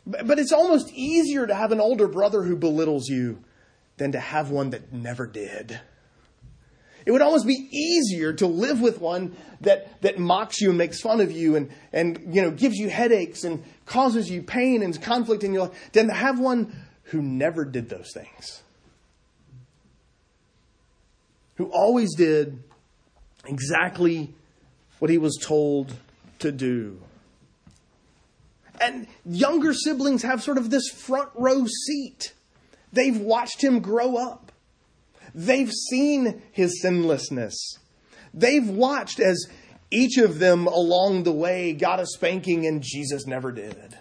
But 0.04 0.40
it's 0.40 0.50
almost 0.50 0.90
easier 0.92 1.46
to 1.46 1.54
have 1.54 1.70
an 1.70 1.80
older 1.80 2.08
brother 2.08 2.42
who 2.42 2.56
belittles 2.56 3.08
you 3.08 3.38
than 3.98 4.12
to 4.12 4.20
have 4.20 4.50
one 4.50 4.70
that 4.70 4.92
never 4.92 5.28
did. 5.28 5.78
It 7.06 7.12
would 7.12 7.22
almost 7.22 7.46
be 7.46 7.68
easier 7.70 8.32
to 8.34 8.46
live 8.48 8.80
with 8.80 9.00
one 9.00 9.36
that, 9.60 10.02
that 10.02 10.18
mocks 10.18 10.60
you 10.60 10.70
and 10.70 10.78
makes 10.78 11.00
fun 11.00 11.20
of 11.20 11.30
you 11.30 11.54
and, 11.54 11.70
and 11.92 12.34
you 12.34 12.42
know, 12.42 12.50
gives 12.50 12.76
you 12.76 12.90
headaches 12.90 13.44
and 13.44 13.62
causes 13.86 14.28
you 14.28 14.42
pain 14.42 14.82
and 14.82 15.00
conflict 15.00 15.44
in 15.44 15.52
your 15.52 15.68
life 15.68 15.92
than 15.92 16.08
to 16.08 16.14
have 16.14 16.40
one 16.40 16.74
who 17.10 17.20
never 17.20 17.64
did 17.64 17.88
those 17.88 18.12
things. 18.14 18.62
Who 21.56 21.66
always 21.66 22.14
did 22.14 22.62
exactly 23.46 24.32
what 25.00 25.10
he 25.10 25.18
was 25.18 25.36
told 25.42 25.94
to 26.38 26.52
do. 26.52 27.00
And 28.80 29.08
younger 29.26 29.74
siblings 29.74 30.22
have 30.22 30.42
sort 30.42 30.56
of 30.56 30.70
this 30.70 30.88
front 30.88 31.30
row 31.34 31.66
seat. 31.66 32.32
They've 32.92 33.18
watched 33.18 33.62
him 33.62 33.80
grow 33.80 34.16
up. 34.16 34.52
They've 35.34 35.70
seen 35.70 36.42
his 36.52 36.80
sinlessness. 36.80 37.56
They've 38.32 38.68
watched 38.68 39.20
as 39.20 39.46
each 39.90 40.16
of 40.16 40.38
them 40.38 40.66
along 40.66 41.24
the 41.24 41.32
way 41.32 41.72
got 41.72 41.98
a 41.98 42.06
spanking 42.06 42.66
and 42.66 42.82
Jesus 42.82 43.26
never 43.26 43.50
did. 43.50 43.98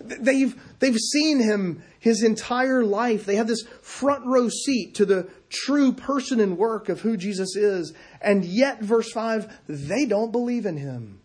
They've, 0.00 0.54
they've 0.78 0.96
seen 0.96 1.40
him 1.40 1.82
his 1.98 2.22
entire 2.22 2.84
life. 2.84 3.24
They 3.24 3.36
have 3.36 3.48
this 3.48 3.64
front 3.82 4.24
row 4.26 4.48
seat 4.48 4.94
to 4.96 5.06
the 5.06 5.28
true 5.48 5.92
person 5.92 6.40
and 6.40 6.56
work 6.56 6.88
of 6.88 7.00
who 7.00 7.16
Jesus 7.16 7.56
is. 7.56 7.92
And 8.20 8.44
yet, 8.44 8.80
verse 8.80 9.10
5, 9.12 9.60
they 9.68 10.06
don't 10.06 10.30
believe 10.30 10.66
in 10.66 10.76
him. 10.76 11.20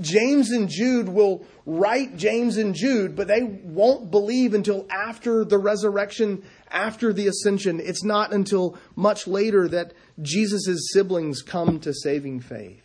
James 0.00 0.50
and 0.50 0.68
Jude 0.68 1.08
will 1.08 1.44
write 1.64 2.16
James 2.16 2.56
and 2.56 2.74
Jude, 2.74 3.14
but 3.14 3.28
they 3.28 3.42
won't 3.42 4.10
believe 4.10 4.54
until 4.54 4.86
after 4.90 5.44
the 5.44 5.58
resurrection, 5.58 6.42
after 6.70 7.12
the 7.12 7.28
ascension. 7.28 7.80
It's 7.80 8.02
not 8.02 8.32
until 8.32 8.78
much 8.96 9.26
later 9.26 9.68
that 9.68 9.92
Jesus' 10.20 10.90
siblings 10.92 11.42
come 11.42 11.78
to 11.80 11.92
saving 11.92 12.40
faith. 12.40 12.82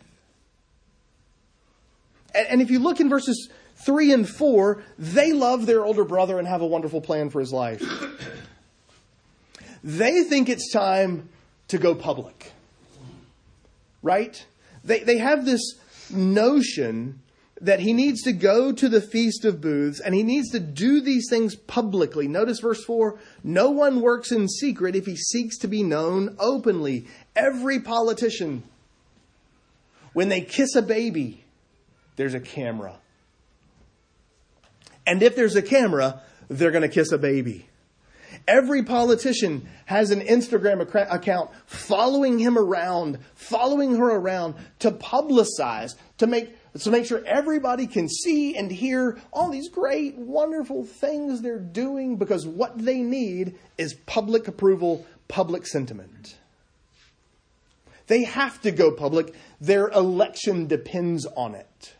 And 2.34 2.62
if 2.62 2.70
you 2.70 2.78
look 2.78 3.00
in 3.00 3.08
verses 3.08 3.50
3 3.84 4.12
and 4.12 4.28
4, 4.28 4.82
they 4.98 5.32
love 5.32 5.66
their 5.66 5.84
older 5.84 6.04
brother 6.04 6.38
and 6.38 6.46
have 6.46 6.62
a 6.62 6.66
wonderful 6.66 7.00
plan 7.00 7.30
for 7.30 7.40
his 7.40 7.52
life. 7.52 7.82
they 9.84 10.22
think 10.24 10.48
it's 10.48 10.72
time 10.72 11.28
to 11.68 11.78
go 11.78 11.94
public. 11.94 12.52
Right? 14.02 14.44
They, 14.84 15.00
they 15.00 15.18
have 15.18 15.44
this 15.44 15.78
notion 16.10 17.20
that 17.60 17.80
he 17.80 17.92
needs 17.92 18.22
to 18.22 18.32
go 18.32 18.72
to 18.72 18.88
the 18.88 19.00
Feast 19.00 19.44
of 19.44 19.60
Booths 19.60 20.00
and 20.00 20.14
he 20.14 20.24
needs 20.24 20.50
to 20.50 20.60
do 20.60 21.00
these 21.00 21.28
things 21.30 21.54
publicly. 21.54 22.26
Notice 22.26 22.58
verse 22.58 22.84
4 22.84 23.18
No 23.44 23.70
one 23.70 24.00
works 24.00 24.32
in 24.32 24.48
secret 24.48 24.96
if 24.96 25.06
he 25.06 25.16
seeks 25.16 25.58
to 25.58 25.68
be 25.68 25.82
known 25.82 26.36
openly. 26.40 27.06
Every 27.36 27.78
politician, 27.78 28.64
when 30.12 30.28
they 30.28 30.40
kiss 30.40 30.74
a 30.74 30.82
baby, 30.82 31.44
there's 32.16 32.34
a 32.34 32.40
camera. 32.40 32.98
And 35.06 35.22
if 35.22 35.36
there's 35.36 35.56
a 35.56 35.62
camera, 35.62 36.22
they're 36.48 36.70
going 36.70 36.82
to 36.82 36.88
kiss 36.88 37.12
a 37.12 37.18
baby. 37.18 37.68
Every 38.48 38.82
politician 38.82 39.68
has 39.86 40.10
an 40.10 40.20
Instagram 40.20 40.80
account 40.80 41.50
following 41.66 42.38
him 42.38 42.58
around, 42.58 43.18
following 43.34 43.94
her 43.96 44.10
around 44.10 44.54
to 44.80 44.90
publicize, 44.90 45.94
to 46.18 46.26
make, 46.26 46.56
to 46.80 46.90
make 46.90 47.06
sure 47.06 47.22
everybody 47.24 47.86
can 47.86 48.08
see 48.08 48.56
and 48.56 48.70
hear 48.70 49.18
all 49.32 49.50
these 49.50 49.68
great, 49.68 50.16
wonderful 50.16 50.84
things 50.84 51.40
they're 51.40 51.58
doing 51.58 52.16
because 52.16 52.46
what 52.46 52.76
they 52.78 52.98
need 52.98 53.58
is 53.78 53.94
public 54.06 54.48
approval, 54.48 55.06
public 55.28 55.66
sentiment. 55.66 56.36
They 58.08 58.24
have 58.24 58.60
to 58.62 58.72
go 58.72 58.90
public. 58.90 59.34
Their 59.60 59.88
election 59.88 60.66
depends 60.66 61.26
on 61.26 61.54
it. 61.54 61.94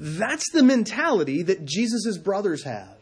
That's 0.00 0.48
the 0.52 0.62
mentality 0.62 1.42
that 1.42 1.64
Jesus' 1.64 2.18
brothers 2.18 2.62
have. 2.62 2.96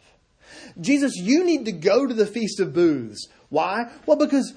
Jesus, 0.81 1.13
you 1.17 1.45
need 1.45 1.67
to 1.67 1.73
go 1.73 2.07
to 2.07 2.15
the 2.15 2.27
Feast 2.27 2.59
of 2.59 2.73
Booths. 2.73 3.29
Why? 3.51 3.91
Well, 4.07 4.17
because 4.17 4.55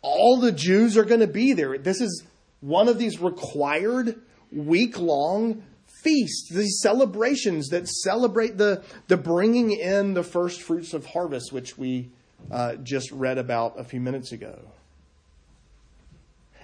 all 0.00 0.38
the 0.40 0.52
Jews 0.52 0.96
are 0.96 1.04
going 1.04 1.20
to 1.20 1.26
be 1.26 1.52
there. 1.52 1.76
This 1.76 2.00
is 2.00 2.24
one 2.60 2.88
of 2.88 2.98
these 2.98 3.20
required 3.20 4.20
week 4.50 4.98
long 4.98 5.62
feasts, 6.02 6.50
these 6.50 6.80
celebrations 6.80 7.68
that 7.68 7.88
celebrate 7.88 8.56
the, 8.56 8.82
the 9.08 9.16
bringing 9.16 9.72
in 9.72 10.14
the 10.14 10.22
first 10.22 10.62
fruits 10.62 10.94
of 10.94 11.04
harvest, 11.06 11.52
which 11.52 11.76
we 11.76 12.08
uh, 12.50 12.76
just 12.76 13.10
read 13.12 13.38
about 13.38 13.78
a 13.78 13.84
few 13.84 14.00
minutes 14.00 14.32
ago. 14.32 14.58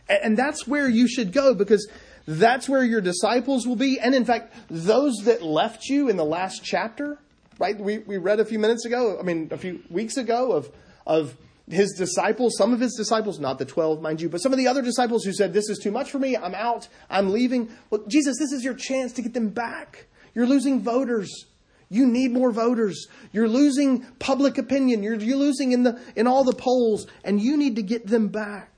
And, 0.08 0.18
and 0.22 0.36
that's 0.36 0.66
where 0.66 0.88
you 0.88 1.08
should 1.08 1.32
go 1.32 1.54
because 1.54 1.88
that's 2.26 2.68
where 2.68 2.84
your 2.84 3.00
disciples 3.00 3.66
will 3.66 3.76
be. 3.76 3.98
And 3.98 4.14
in 4.14 4.24
fact, 4.24 4.54
those 4.68 5.16
that 5.24 5.42
left 5.42 5.86
you 5.86 6.08
in 6.08 6.16
the 6.16 6.24
last 6.24 6.62
chapter, 6.64 7.18
right? 7.58 7.78
We, 7.78 7.98
we 7.98 8.16
read 8.16 8.40
a 8.40 8.44
few 8.44 8.58
minutes 8.58 8.84
ago, 8.84 9.18
I 9.18 9.22
mean, 9.22 9.48
a 9.50 9.58
few 9.58 9.82
weeks 9.90 10.16
ago 10.16 10.52
of, 10.52 10.70
of 11.06 11.36
his 11.68 11.92
disciples, 11.92 12.56
some 12.56 12.72
of 12.72 12.80
his 12.80 12.94
disciples, 12.94 13.38
not 13.38 13.58
the 13.58 13.64
12, 13.64 14.02
mind 14.02 14.20
you, 14.20 14.28
but 14.28 14.40
some 14.40 14.52
of 14.52 14.58
the 14.58 14.66
other 14.66 14.82
disciples 14.82 15.24
who 15.24 15.32
said, 15.32 15.52
This 15.52 15.68
is 15.68 15.78
too 15.78 15.90
much 15.90 16.10
for 16.10 16.18
me, 16.18 16.36
I'm 16.36 16.54
out, 16.54 16.88
I'm 17.08 17.32
leaving. 17.32 17.70
Well, 17.90 18.04
Jesus, 18.08 18.38
this 18.38 18.52
is 18.52 18.64
your 18.64 18.74
chance 18.74 19.12
to 19.14 19.22
get 19.22 19.34
them 19.34 19.50
back. 19.50 20.06
You're 20.34 20.46
losing 20.46 20.80
voters. 20.80 21.46
You 21.88 22.06
need 22.06 22.30
more 22.30 22.52
voters. 22.52 23.08
You're 23.32 23.48
losing 23.48 24.02
public 24.20 24.58
opinion. 24.58 25.02
You're, 25.02 25.16
you're 25.16 25.36
losing 25.36 25.72
in, 25.72 25.82
the, 25.82 26.00
in 26.14 26.26
all 26.26 26.44
the 26.44 26.54
polls, 26.54 27.06
and 27.24 27.40
you 27.40 27.56
need 27.56 27.76
to 27.76 27.82
get 27.82 28.06
them 28.06 28.28
back. 28.28 28.70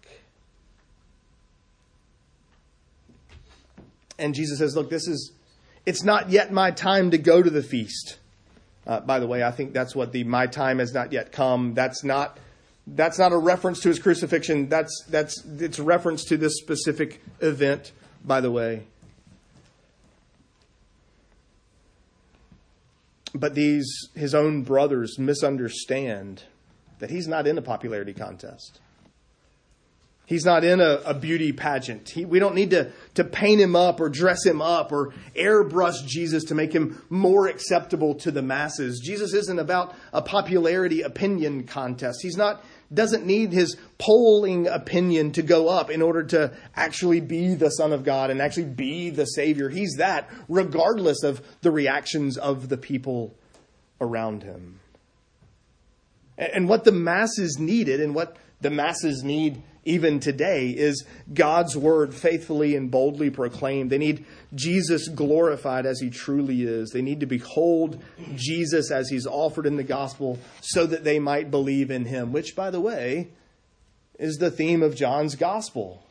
And 4.22 4.34
Jesus 4.34 4.58
says, 4.60 4.76
Look, 4.76 4.88
this 4.88 5.08
is, 5.08 5.32
it's 5.84 6.04
not 6.04 6.30
yet 6.30 6.52
my 6.52 6.70
time 6.70 7.10
to 7.10 7.18
go 7.18 7.42
to 7.42 7.50
the 7.50 7.62
feast. 7.62 8.18
Uh, 8.86 9.00
by 9.00 9.18
the 9.18 9.26
way, 9.26 9.42
I 9.42 9.50
think 9.50 9.72
that's 9.72 9.94
what 9.94 10.12
the 10.12 10.24
my 10.24 10.46
time 10.46 10.78
has 10.78 10.94
not 10.94 11.12
yet 11.12 11.32
come. 11.32 11.74
That's 11.74 12.02
not 12.02 12.38
that's 12.86 13.18
not 13.18 13.32
a 13.32 13.36
reference 13.36 13.80
to 13.80 13.88
his 13.88 13.98
crucifixion. 13.98 14.68
That's 14.68 15.04
that's 15.08 15.44
it's 15.44 15.78
a 15.78 15.82
reference 15.82 16.24
to 16.24 16.36
this 16.36 16.56
specific 16.58 17.22
event, 17.40 17.92
by 18.24 18.40
the 18.40 18.50
way. 18.50 18.82
But 23.34 23.54
these 23.54 24.08
his 24.14 24.34
own 24.34 24.62
brothers 24.62 25.18
misunderstand 25.18 26.44
that 26.98 27.10
he's 27.10 27.28
not 27.28 27.46
in 27.46 27.56
a 27.56 27.62
popularity 27.62 28.12
contest. 28.12 28.80
He's 30.24 30.44
not 30.44 30.64
in 30.64 30.80
a, 30.80 31.00
a 31.04 31.14
beauty 31.14 31.52
pageant. 31.52 32.08
He, 32.08 32.24
we 32.24 32.38
don't 32.38 32.54
need 32.54 32.70
to, 32.70 32.92
to 33.14 33.24
paint 33.24 33.60
him 33.60 33.74
up 33.74 34.00
or 34.00 34.08
dress 34.08 34.46
him 34.46 34.62
up 34.62 34.92
or 34.92 35.12
airbrush 35.36 36.06
Jesus 36.06 36.44
to 36.44 36.54
make 36.54 36.72
him 36.72 37.04
more 37.10 37.48
acceptable 37.48 38.14
to 38.16 38.30
the 38.30 38.42
masses. 38.42 39.00
Jesus 39.04 39.34
isn't 39.34 39.58
about 39.58 39.94
a 40.12 40.22
popularity 40.22 41.02
opinion 41.02 41.64
contest. 41.64 42.20
He's 42.22 42.36
not 42.36 42.64
doesn't 42.92 43.24
need 43.24 43.52
his 43.52 43.76
polling 43.98 44.66
opinion 44.66 45.32
to 45.32 45.42
go 45.42 45.68
up 45.68 45.90
in 45.90 46.02
order 46.02 46.22
to 46.22 46.52
actually 46.76 47.20
be 47.20 47.54
the 47.54 47.70
Son 47.70 47.92
of 47.92 48.04
God 48.04 48.30
and 48.30 48.40
actually 48.40 48.66
be 48.66 49.10
the 49.10 49.24
Savior. 49.24 49.70
He's 49.70 49.94
that 49.98 50.28
regardless 50.48 51.22
of 51.22 51.40
the 51.62 51.70
reactions 51.70 52.36
of 52.36 52.68
the 52.68 52.76
people 52.76 53.34
around 54.00 54.42
him. 54.42 54.80
And 56.36 56.68
what 56.68 56.84
the 56.84 56.92
masses 56.92 57.56
needed 57.58 58.00
and 58.00 58.14
what 58.14 58.36
the 58.60 58.70
masses 58.70 59.22
need 59.22 59.62
even 59.84 60.20
today 60.20 60.70
is 60.70 61.04
God's 61.32 61.76
word 61.76 62.14
faithfully 62.14 62.76
and 62.76 62.90
boldly 62.90 63.30
proclaimed. 63.30 63.90
They 63.90 63.98
need 63.98 64.24
Jesus 64.54 65.08
glorified 65.08 65.86
as 65.86 66.00
he 66.00 66.08
truly 66.08 66.62
is. 66.62 66.90
They 66.90 67.02
need 67.02 67.20
to 67.20 67.26
behold 67.26 68.02
Jesus 68.36 68.90
as 68.92 69.08
he's 69.08 69.26
offered 69.26 69.66
in 69.66 69.76
the 69.76 69.82
gospel 69.82 70.38
so 70.60 70.86
that 70.86 71.04
they 71.04 71.18
might 71.18 71.50
believe 71.50 71.90
in 71.90 72.04
him, 72.04 72.32
which, 72.32 72.54
by 72.54 72.70
the 72.70 72.80
way, 72.80 73.28
is 74.18 74.36
the 74.36 74.50
theme 74.52 74.82
of 74.82 74.94
John's 74.94 75.34
gospel. 75.34 76.04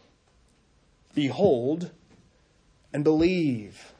Behold 1.16 1.92
and 2.92 3.06
believe. 3.06 3.94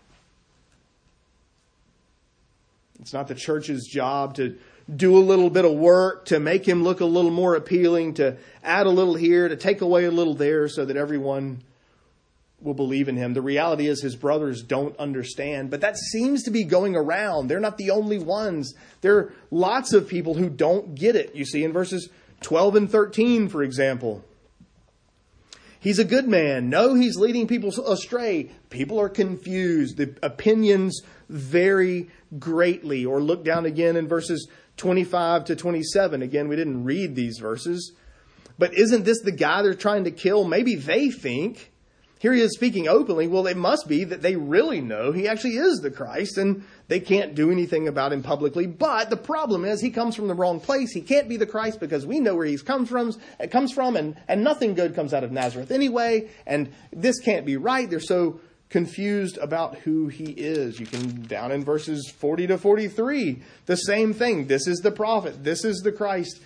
It's 3.00 3.14
not 3.14 3.30
the 3.30 3.36
church's 3.36 3.88
job 3.88 4.36
to 4.36 4.58
do 4.96 5.18
a 5.18 5.20
little 5.20 5.50
bit 5.50 5.66
of 5.66 5.74
work 5.74 6.26
to 6.26 6.40
make 6.40 6.68
him 6.68 6.84
look 6.84 7.00
a 7.00 7.06
little 7.06 7.32
more 7.32 7.56
appealing, 7.56 8.16
to 8.16 8.38
add 8.64 8.86
a 8.86 8.90
little 8.90 9.16
here, 9.16 9.48
to 9.48 9.56
take 9.56 9.82
away 9.82 10.06
a 10.06 10.12
little 10.12 10.34
there 10.34 10.68
so 10.68 10.86
that 10.86 10.98
everyone 10.98 11.62
will 12.62 12.74
believe 12.74 13.10
in 13.10 13.18
him. 13.18 13.34
The 13.34 13.42
reality 13.42 13.88
is 13.88 14.02
his 14.02 14.16
brothers 14.16 14.62
don't 14.62 14.96
understand, 14.98 15.72
but 15.72 15.82
that 15.82 15.98
seems 15.98 16.44
to 16.44 16.52
be 16.52 16.64
going 16.64 16.96
around. 16.96 17.48
They're 17.48 17.60
not 17.60 17.78
the 17.78 17.92
only 17.92 18.20
ones. 18.20 18.74
There 19.02 19.18
are 19.18 19.34
lots 19.50 19.94
of 19.94 20.08
people 20.08 20.36
who 20.36 20.50
don't 20.50 20.96
get 20.96 21.16
it. 21.16 21.36
You 21.36 21.46
see 21.46 21.64
in 21.64 21.74
verses 21.74 22.10
12 22.42 22.76
and 22.76 22.92
13, 22.92 23.50
for 23.50 23.64
example. 23.64 24.24
He's 25.80 25.98
a 25.98 26.06
good 26.06 26.28
man. 26.28 26.70
No, 26.70 26.94
he's 26.94 27.18
leading 27.18 27.48
people 27.48 27.72
astray. 27.82 28.52
People 28.70 29.00
are 29.00 29.10
confused. 29.10 29.98
The 29.98 30.16
opinions 30.22 31.02
vary 31.28 32.12
greatly. 32.38 33.04
Or 33.04 33.20
look 33.20 33.44
down 33.44 33.66
again 33.66 33.96
in 33.96 34.08
verses 34.08 34.48
25 34.78 35.46
to 35.46 35.56
27. 35.56 36.22
Again, 36.22 36.48
we 36.48 36.56
didn't 36.56 36.84
read 36.84 37.16
these 37.16 37.38
verses. 37.40 37.94
But 38.58 38.74
isn't 38.74 39.06
this 39.06 39.22
the 39.22 39.32
guy 39.32 39.62
they're 39.62 39.74
trying 39.74 40.04
to 40.04 40.12
kill? 40.12 40.44
Maybe 40.44 40.76
they 40.76 41.10
think. 41.10 41.72
Here 42.20 42.34
he 42.34 42.42
is 42.42 42.54
speaking 42.54 42.88
openly. 42.88 43.28
Well, 43.28 43.48
it 43.48 43.58
must 43.58 43.88
be 43.88 44.04
that 44.04 44.22
they 44.22 44.36
really 44.36 44.80
know 44.80 45.12
he 45.12 45.28
actually 45.28 45.56
is 45.56 45.80
the 45.80 45.90
Christ 45.90 46.38
and 46.38 46.64
they 46.88 47.00
can't 47.00 47.34
do 47.34 47.50
anything 47.50 47.88
about 47.88 48.14
him 48.14 48.22
publicly. 48.22 48.68
But 48.68 49.10
the 49.10 49.18
problem 49.18 49.66
is 49.66 49.82
he 49.82 49.90
comes 49.90 50.16
from 50.16 50.28
the 50.28 50.36
wrong 50.36 50.60
place. 50.60 50.92
He 50.92 51.02
can't 51.02 51.28
be 51.28 51.38
the 51.38 51.48
Christ 51.48 51.80
because 51.80 52.06
we 52.06 52.20
know 52.20 52.36
where 52.36 52.46
he's 52.46 52.62
come 52.62 52.86
from, 52.86 53.16
comes 53.50 53.72
from 53.72 53.96
and, 53.96 54.16
and 54.28 54.44
nothing 54.44 54.76
good 54.76 54.94
comes 54.94 55.16
out 55.16 55.24
of 55.24 55.32
Nazareth 55.32 55.72
anyway. 55.72 56.30
And 56.46 56.72
this 56.94 57.20
can't 57.20 57.44
be 57.44 57.58
right. 57.58 57.90
They're 57.90 58.00
so 58.00 58.40
confused 58.72 59.38
about 59.38 59.78
who 59.80 60.08
he 60.08 60.32
is. 60.32 60.80
You 60.80 60.86
can, 60.86 61.24
down 61.24 61.52
in 61.52 61.64
verses 61.64 62.10
40 62.10 62.48
to 62.48 62.58
43, 62.58 63.44
the 63.66 63.76
same 63.76 64.14
thing. 64.14 64.48
This 64.48 64.66
is 64.66 64.80
the 64.80 64.92
prophet. 64.92 65.44
This 65.44 65.64
is 65.66 65.82
the 65.82 65.92
Christ. 65.92 66.42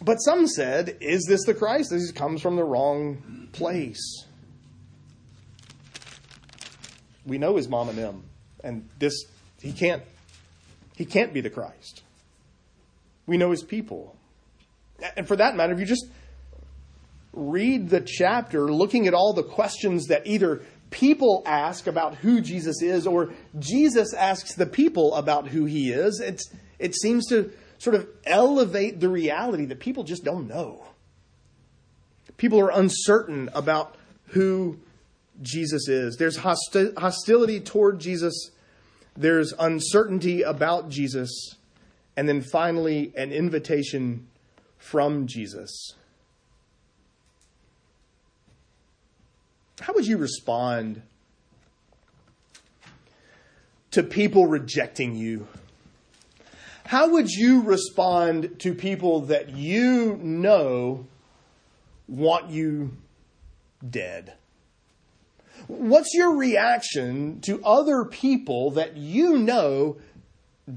But 0.00 0.16
some 0.16 0.46
said, 0.46 0.98
Is 1.00 1.24
this 1.26 1.44
the 1.44 1.54
Christ? 1.54 1.90
This 1.90 2.12
comes 2.12 2.42
from 2.42 2.56
the 2.56 2.64
wrong 2.64 3.48
place. 3.52 4.26
We 7.24 7.38
know 7.38 7.56
his 7.56 7.66
mom 7.66 7.88
and 7.88 7.98
him, 7.98 8.22
and 8.62 8.88
this 8.98 9.24
he 9.60 9.72
can't 9.72 10.02
he 10.96 11.04
can't 11.04 11.32
be 11.32 11.40
the 11.40 11.50
Christ. 11.50 12.02
We 13.26 13.36
know 13.36 13.50
his 13.50 13.64
people. 13.64 14.14
And 15.16 15.26
for 15.26 15.36
that 15.36 15.56
matter, 15.56 15.72
if 15.72 15.80
you 15.80 15.86
just 15.86 16.06
read 17.36 17.90
the 17.90 18.00
chapter 18.00 18.72
looking 18.72 19.06
at 19.06 19.14
all 19.14 19.32
the 19.32 19.42
questions 19.42 20.06
that 20.06 20.26
either 20.26 20.62
people 20.90 21.42
ask 21.46 21.86
about 21.86 22.16
who 22.16 22.40
Jesus 22.40 22.82
is 22.82 23.06
or 23.06 23.32
Jesus 23.58 24.14
asks 24.14 24.54
the 24.54 24.66
people 24.66 25.14
about 25.14 25.48
who 25.48 25.66
he 25.66 25.90
is, 25.90 26.20
it's, 26.20 26.50
it 26.78 26.94
seems 26.94 27.26
to 27.28 27.52
sort 27.78 27.94
of 27.94 28.08
elevate 28.24 29.00
the 29.00 29.08
reality 29.08 29.66
that 29.66 29.80
people 29.80 30.04
just 30.04 30.24
don't 30.24 30.48
know. 30.48 30.84
People 32.36 32.60
are 32.60 32.70
uncertain 32.70 33.50
about 33.54 33.96
who 34.28 34.78
Jesus 35.42 35.88
is. 35.88 36.16
There's 36.16 36.38
hosti- 36.38 36.96
hostility 36.98 37.60
toward 37.60 37.98
Jesus, 37.98 38.50
there's 39.16 39.52
uncertainty 39.58 40.42
about 40.42 40.88
Jesus, 40.88 41.56
and 42.16 42.28
then 42.28 42.40
finally, 42.40 43.12
an 43.16 43.32
invitation 43.32 44.26
from 44.78 45.26
Jesus. 45.26 45.94
How 49.80 49.92
would 49.92 50.06
you 50.06 50.16
respond 50.16 51.02
to 53.90 54.02
people 54.02 54.46
rejecting 54.46 55.14
you? 55.14 55.46
How 56.86 57.08
would 57.10 57.30
you 57.30 57.62
respond 57.62 58.60
to 58.60 58.74
people 58.74 59.22
that 59.22 59.50
you 59.50 60.16
know 60.16 61.06
want 62.08 62.50
you 62.50 62.96
dead? 63.88 64.34
What's 65.66 66.14
your 66.14 66.36
reaction 66.36 67.40
to 67.42 67.62
other 67.64 68.04
people 68.04 68.72
that 68.72 68.96
you 68.96 69.38
know 69.38 69.96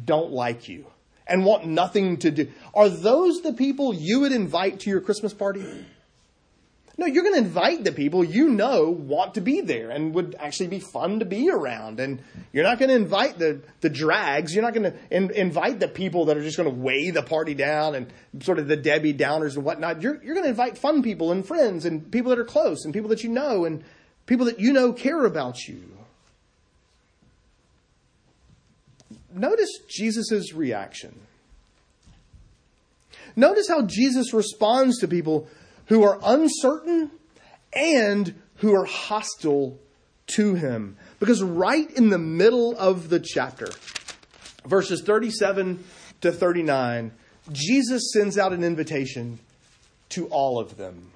don't 0.05 0.31
like 0.31 0.67
you 0.67 0.87
and 1.27 1.45
want 1.45 1.65
nothing 1.65 2.17
to 2.17 2.31
do? 2.31 2.51
Are 2.73 2.89
those 2.89 3.41
the 3.41 3.53
people 3.53 3.93
you 3.93 4.21
would 4.21 4.31
invite 4.31 4.79
to 4.81 4.89
your 4.89 5.01
Christmas 5.01 5.33
party? 5.33 5.63
No, 6.99 7.05
you're 7.05 7.23
going 7.23 7.35
to 7.35 7.47
invite 7.47 7.85
the 7.85 7.93
people 7.93 8.25
you 8.25 8.49
know 8.49 8.89
want 8.89 9.35
to 9.35 9.41
be 9.41 9.61
there 9.61 9.89
and 9.89 10.13
would 10.15 10.35
actually 10.37 10.67
be 10.67 10.81
fun 10.81 11.19
to 11.19 11.25
be 11.25 11.49
around. 11.49 12.01
And 12.01 12.21
you're 12.51 12.65
not 12.65 12.77
going 12.77 12.89
to 12.89 12.95
invite 12.95 13.39
the, 13.39 13.61
the 13.79 13.89
drags. 13.89 14.53
You're 14.53 14.65
not 14.65 14.73
going 14.73 14.91
to 14.91 14.97
in, 15.09 15.31
invite 15.31 15.79
the 15.79 15.87
people 15.87 16.25
that 16.25 16.35
are 16.35 16.43
just 16.43 16.57
going 16.57 16.67
to 16.67 16.75
weigh 16.75 17.11
the 17.11 17.23
party 17.23 17.53
down 17.53 17.95
and 17.95 18.11
sort 18.41 18.59
of 18.59 18.67
the 18.67 18.75
Debbie 18.75 19.13
Downers 19.13 19.55
and 19.55 19.63
whatnot. 19.63 20.01
You're, 20.01 20.21
you're 20.21 20.33
going 20.33 20.43
to 20.43 20.49
invite 20.49 20.77
fun 20.77 21.01
people 21.01 21.31
and 21.31 21.47
friends 21.47 21.85
and 21.85 22.11
people 22.11 22.31
that 22.31 22.39
are 22.39 22.43
close 22.43 22.83
and 22.83 22.93
people 22.93 23.11
that 23.11 23.23
you 23.23 23.29
know 23.29 23.63
and 23.63 23.81
people 24.25 24.47
that 24.47 24.59
you 24.59 24.73
know 24.73 24.91
care 24.91 25.23
about 25.23 25.69
you. 25.69 25.81
Notice 29.33 29.69
Jesus' 29.87 30.53
reaction. 30.53 31.17
Notice 33.37 33.69
how 33.69 33.83
Jesus 33.83 34.33
responds 34.33 34.99
to 34.99 35.07
people 35.07 35.47
who 35.89 36.03
are 36.03 36.19
uncertain 36.23 37.11
and 37.73 38.33
who 38.57 38.73
are 38.73 38.85
hostile 38.85 39.79
to 40.27 40.55
him. 40.55 40.97
Because 41.19 41.43
right 41.43 41.89
in 41.91 42.09
the 42.09 42.17
middle 42.17 42.77
of 42.77 43.09
the 43.09 43.19
chapter, 43.19 43.69
verses 44.65 45.01
37 45.01 45.83
to 46.21 46.31
39, 46.31 47.11
Jesus 47.51 48.11
sends 48.13 48.37
out 48.37 48.53
an 48.53 48.63
invitation 48.63 49.39
to 50.09 50.27
all 50.27 50.59
of 50.59 50.77
them. 50.77 51.11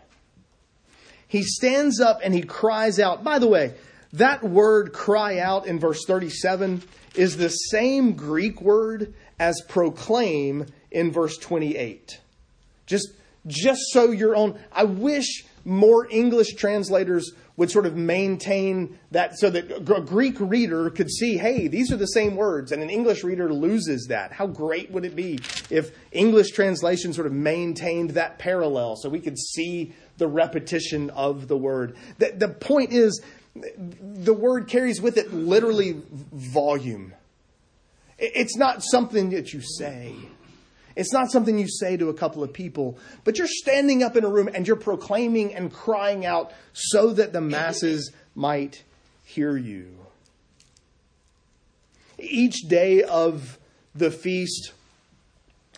He 1.28 1.44
stands 1.44 2.00
up 2.00 2.20
and 2.24 2.34
he 2.34 2.42
cries 2.42 3.00
out. 3.00 3.24
By 3.24 3.40
the 3.40 3.48
way, 3.48 3.74
that 4.14 4.44
word 4.44 4.94
cry 4.94 5.40
out 5.40 5.66
in 5.66 5.80
verse 5.80 6.06
37 6.06 6.84
is 7.16 7.38
the 7.38 7.50
same 7.50 8.14
Greek 8.14 8.62
word 8.62 9.14
as 9.40 9.62
proclaim 9.68 10.68
in 10.92 11.12
verse 11.12 11.38
28. 11.38 12.20
Just, 12.86 13.10
just 13.48 13.82
so 13.92 14.12
your 14.12 14.36
own. 14.36 14.60
I 14.72 14.84
wish 14.84 15.46
more 15.66 16.08
English 16.10 16.56
translators 16.56 17.32
would 17.56 17.70
sort 17.70 17.86
of 17.86 17.96
maintain 17.96 18.98
that 19.12 19.38
so 19.38 19.50
that 19.50 19.72
a 19.72 20.02
Greek 20.02 20.36
reader 20.40 20.90
could 20.90 21.10
see, 21.10 21.38
hey, 21.38 21.68
these 21.68 21.92
are 21.92 21.98
the 21.98 22.08
same 22.08 22.36
words, 22.36 22.72
and 22.72 22.82
an 22.82 22.90
English 22.90 23.24
reader 23.24 23.54
loses 23.54 24.08
that. 24.08 24.32
How 24.32 24.48
great 24.48 24.90
would 24.92 25.06
it 25.06 25.16
be 25.16 25.40
if 25.70 25.92
English 26.12 26.52
translation 26.52 27.14
sort 27.14 27.28
of 27.28 27.34
maintained 27.34 28.12
that 28.12 28.40
parallel 28.40 28.96
so 28.96 29.08
we 29.08 29.20
could 29.20 29.38
see 29.38 29.94
the 30.18 30.28
repetition 30.28 31.12
of 31.12 31.48
the 31.48 31.58
word? 31.58 31.96
The, 32.18 32.34
the 32.36 32.50
point 32.50 32.92
is, 32.92 33.22
the 33.56 34.34
word 34.34 34.68
carries 34.68 35.00
with 35.00 35.18
it 35.18 35.32
literally 35.32 36.02
volume. 36.32 37.14
It's 38.18 38.58
not 38.58 38.84
something 38.84 39.30
that 39.30 39.54
you 39.54 39.62
say. 39.62 40.16
It's 40.96 41.12
not 41.12 41.32
something 41.32 41.58
you 41.58 41.68
say 41.68 41.98
to 41.98 42.10
a 42.10 42.14
couple 42.14 42.44
of 42.44 42.54
people, 42.54 42.98
but 43.24 43.38
you're 43.38 43.48
standing 43.48 44.04
up 44.04 44.16
in 44.16 44.24
a 44.24 44.30
room 44.30 44.50
and 44.54 44.68
you're 44.68 44.76
proclaiming 44.76 45.54
and 45.56 45.72
crying 45.72 46.26
out 46.26 46.54
so 46.74 47.14
that 47.14 47.34
the 47.34 47.42
masses 47.42 48.12
might 48.36 48.84
hear 49.24 49.58
you. 49.58 49.96
Each 52.20 52.68
day 52.68 53.04
of 53.04 53.58
the 53.96 54.12
feast, 54.12 54.72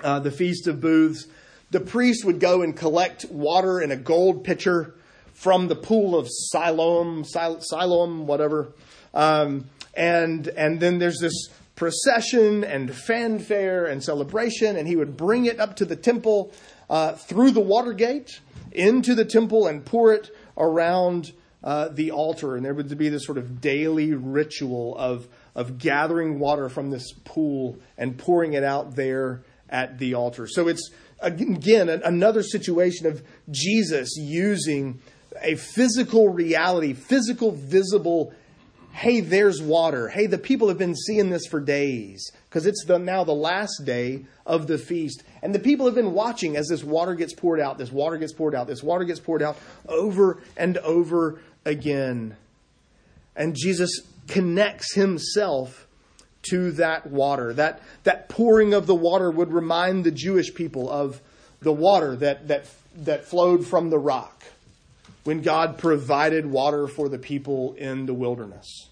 uh, 0.04 0.20
the 0.20 0.32
Feast 0.32 0.68
of 0.68 0.82
Booths, 0.82 1.28
the 1.72 1.80
priest 1.80 2.26
would 2.26 2.40
go 2.40 2.62
and 2.62 2.76
collect 2.76 3.26
water 3.26 3.82
in 3.82 3.92
a 3.92 3.96
gold 3.96 4.44
pitcher 4.44 4.94
from 5.34 5.68
the 5.68 5.76
pool 5.76 6.18
of 6.18 6.28
Siloam, 6.30 7.24
Siloam, 7.26 8.28
whatever. 8.28 8.70
Um, 9.14 9.66
and, 9.94 10.48
and 10.48 10.80
then 10.80 11.00
there's 11.00 11.20
this 11.20 11.50
procession 11.76 12.64
and 12.64 12.94
fanfare 12.94 13.86
and 13.86 14.04
celebration, 14.04 14.76
and 14.76 14.88
he 14.88 14.96
would 14.96 15.18
bring 15.18 15.46
it 15.46 15.60
up 15.60 15.76
to 15.76 15.86
the 15.86 15.96
temple 15.96 16.52
uh, 16.90 17.14
through 17.14 17.52
the 17.52 17.62
water 17.62 17.94
gate 17.94 18.40
into 18.72 19.16
the 19.16 19.26
temple 19.26 19.68
and 19.68 19.86
pour 19.86 20.14
it 20.14 20.30
around 20.58 21.34
uh, 21.64 21.90
the 21.90 22.12
altar. 22.12 22.56
And 22.56 22.66
there 22.66 22.74
would 22.74 22.98
be 22.98 23.10
this 23.10 23.26
sort 23.26 23.38
of 23.38 23.60
daily 23.60 24.14
ritual 24.14 24.96
of, 24.98 25.28
of 25.56 25.78
gathering 25.78 26.40
water 26.40 26.70
from 26.70 26.92
this 26.92 27.12
pool 27.24 27.78
and 27.98 28.18
pouring 28.18 28.54
it 28.54 28.64
out 28.64 28.96
there 28.96 29.44
at 29.70 29.98
the 29.98 30.14
altar. 30.14 30.48
So 30.48 30.68
it's, 30.68 30.92
again, 31.20 31.90
another 31.90 32.44
situation 32.44 33.08
of 33.08 33.24
Jesus 33.50 34.16
using 34.16 35.02
a 35.42 35.56
physical 35.56 36.30
reality, 36.30 36.94
physical, 36.94 37.52
visible 37.52 38.34
hey, 38.96 39.20
there's 39.20 39.62
water. 39.62 40.08
Hey, 40.08 40.26
the 40.26 40.38
people 40.38 40.70
have 40.70 40.78
been 40.78 40.96
seeing 40.96 41.30
this 41.30 41.46
for 41.48 41.60
days 41.60 42.32
because 42.48 42.66
it's 42.66 42.86
the, 42.86 42.98
now 42.98 43.26
the 43.26 43.34
last 43.34 43.84
day 43.84 44.24
of 44.46 44.68
the 44.68 44.78
feast. 44.78 45.22
And 45.42 45.54
the 45.54 45.60
people 45.60 45.86
have 45.86 45.96
been 45.96 46.14
watching 46.14 46.56
as 46.56 46.70
this 46.70 46.82
water 46.82 47.14
gets 47.14 47.34
poured 47.34 47.60
out, 47.60 47.78
this 47.78 47.92
water 47.92 48.18
gets 48.18 48.32
poured 48.32 48.56
out, 48.56 48.68
this 48.68 48.82
water 48.82 49.04
gets 49.04 49.20
poured 49.20 49.42
out 49.42 49.58
over 49.90 50.42
and 50.56 50.78
over 50.78 51.42
again. 51.66 52.38
And 53.36 53.54
Jesus 53.54 54.00
connects 54.30 54.96
himself 54.96 55.88
to 56.44 56.72
that 56.74 57.06
water. 57.08 57.52
That, 57.52 57.82
that 58.06 58.30
pouring 58.30 58.74
of 58.74 58.88
the 58.88 58.96
water 58.96 59.30
would 59.30 59.52
remind 59.52 60.06
the 60.06 60.12
Jewish 60.12 60.54
people 60.54 60.90
of 60.90 61.20
the 61.60 61.74
water 61.74 62.16
that, 62.16 62.48
that, 62.48 62.70
that 62.96 63.26
flowed 63.26 63.68
from 63.68 63.90
the 63.90 64.00
rock 64.00 64.42
when 65.26 65.42
God 65.42 65.78
provided 65.78 66.46
water 66.46 66.88
for 66.88 67.10
the 67.10 67.18
people 67.18 67.74
in 67.74 68.06
the 68.06 68.14
wilderness. 68.14 68.90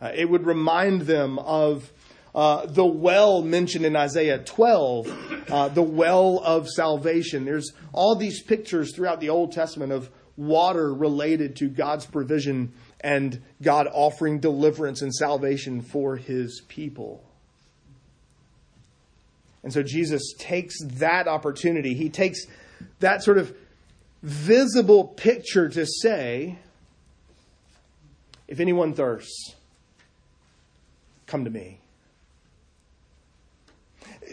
Uh, 0.00 0.12
it 0.14 0.28
would 0.30 0.46
remind 0.46 1.02
them 1.02 1.38
of 1.38 1.90
uh, 2.34 2.66
the 2.66 2.84
well 2.84 3.42
mentioned 3.42 3.84
in 3.84 3.96
Isaiah 3.96 4.38
12, 4.38 5.50
uh, 5.50 5.68
the 5.68 5.82
well 5.82 6.40
of 6.44 6.68
salvation. 6.68 7.44
There's 7.44 7.72
all 7.92 8.14
these 8.14 8.42
pictures 8.42 8.94
throughout 8.94 9.20
the 9.20 9.30
Old 9.30 9.52
Testament 9.52 9.90
of 9.90 10.10
water 10.36 10.94
related 10.94 11.56
to 11.56 11.68
God's 11.68 12.06
provision 12.06 12.72
and 13.00 13.42
God 13.62 13.88
offering 13.90 14.40
deliverance 14.40 15.02
and 15.02 15.12
salvation 15.12 15.80
for 15.80 16.16
his 16.16 16.62
people. 16.68 17.24
And 19.62 19.72
so 19.72 19.82
Jesus 19.82 20.34
takes 20.38 20.76
that 20.84 21.26
opportunity, 21.26 21.94
he 21.94 22.10
takes 22.10 22.46
that 23.00 23.22
sort 23.24 23.38
of 23.38 23.56
visible 24.22 25.04
picture 25.04 25.68
to 25.68 25.86
say, 25.86 26.58
if 28.46 28.60
anyone 28.60 28.94
thirsts, 28.94 29.54
come 31.26 31.44
to 31.44 31.50
me. 31.50 31.80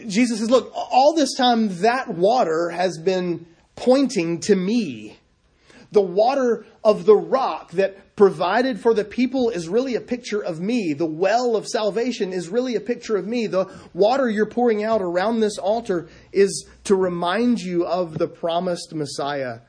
Jesus 0.06 0.40
says, 0.40 0.50
look, 0.50 0.72
all 0.74 1.14
this 1.14 1.34
time 1.34 1.80
that 1.80 2.08
water 2.08 2.70
has 2.70 2.98
been 2.98 3.46
pointing 3.76 4.40
to 4.40 4.56
me. 4.56 5.18
The 5.92 6.02
water 6.02 6.66
of 6.84 7.06
the 7.06 7.16
rock 7.16 7.70
that 7.72 8.16
provided 8.16 8.80
for 8.80 8.92
the 8.92 9.04
people 9.04 9.50
is 9.50 9.68
really 9.68 9.94
a 9.94 10.00
picture 10.00 10.42
of 10.42 10.60
me. 10.60 10.92
The 10.94 11.06
well 11.06 11.54
of 11.54 11.66
salvation 11.66 12.32
is 12.32 12.48
really 12.48 12.74
a 12.74 12.80
picture 12.80 13.16
of 13.16 13.26
me. 13.26 13.46
The 13.46 13.70
water 13.94 14.28
you're 14.28 14.46
pouring 14.46 14.82
out 14.82 15.00
around 15.00 15.40
this 15.40 15.58
altar 15.58 16.08
is 16.32 16.66
to 16.84 16.96
remind 16.96 17.60
you 17.60 17.86
of 17.86 18.18
the 18.18 18.26
promised 18.26 18.94
Messiah 18.94 19.60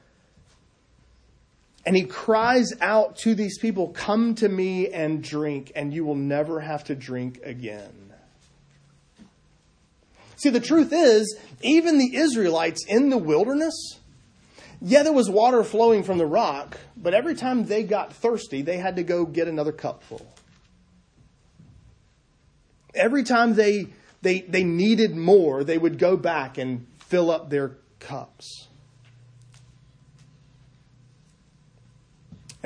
and 1.88 1.96
he 1.96 2.04
cries 2.04 2.74
out 2.82 3.16
to 3.16 3.34
these 3.34 3.58
people, 3.60 3.88
Come 3.88 4.36
to 4.36 4.50
me 4.50 4.90
and 4.90 5.24
drink, 5.24 5.72
and 5.74 5.94
you 5.94 6.04
will 6.04 6.16
never 6.16 6.60
have 6.60 6.84
to 6.86 6.96
drink 6.96 7.40
again. 7.46 8.12
See, 10.36 10.50
the 10.50 10.60
truth 10.60 10.92
is, 10.92 11.38
even 11.62 11.98
the 11.98 12.14
Israelites 12.14 12.86
in 12.86 13.10
the 13.10 13.18
wilderness, 13.18 14.02
yeah, 14.82 15.04
there 15.04 15.14
was 15.14 15.30
water 15.30 15.64
flowing 15.64 16.04
from 16.04 16.18
the 16.18 16.26
rock, 16.26 16.78
but 16.98 17.14
every 17.14 17.36
time 17.36 17.64
they 17.64 17.84
got 17.84 18.12
thirsty, 18.12 18.62
they 18.62 18.80
had 18.80 18.98
to 18.98 19.04
go 19.04 19.26
get 19.26 19.48
another 19.48 19.72
cupful. 19.72 20.28
Every 22.94 23.24
time 23.24 23.54
they, 23.54 23.88
they, 24.24 24.42
they 24.42 24.66
needed 24.66 25.16
more, 25.16 25.64
they 25.64 25.78
would 25.78 26.00
go 26.00 26.18
back 26.18 26.58
and 26.58 26.86
fill 27.00 27.32
up 27.32 27.50
their 27.50 27.78
cups. 28.02 28.68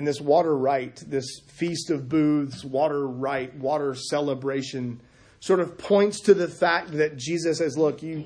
And 0.01 0.07
this 0.07 0.19
water 0.19 0.57
rite, 0.57 0.95
this 1.05 1.41
feast 1.45 1.91
of 1.91 2.09
booths, 2.09 2.65
water 2.65 3.07
rite, 3.07 3.53
water 3.53 3.93
celebration, 3.93 4.99
sort 5.39 5.59
of 5.59 5.77
points 5.77 6.21
to 6.21 6.33
the 6.33 6.47
fact 6.47 6.93
that 6.93 7.17
Jesus 7.17 7.59
says, 7.59 7.77
Look, 7.77 8.01
you, 8.01 8.25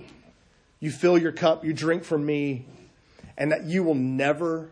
you 0.79 0.89
fill 0.89 1.17
your 1.17 1.33
cup, 1.33 1.65
you 1.65 1.73
drink 1.73 2.05
from 2.05 2.25
me, 2.25 2.65
and 3.37 3.51
that 3.51 3.65
you 3.65 3.83
will 3.83 3.93
never, 3.93 4.71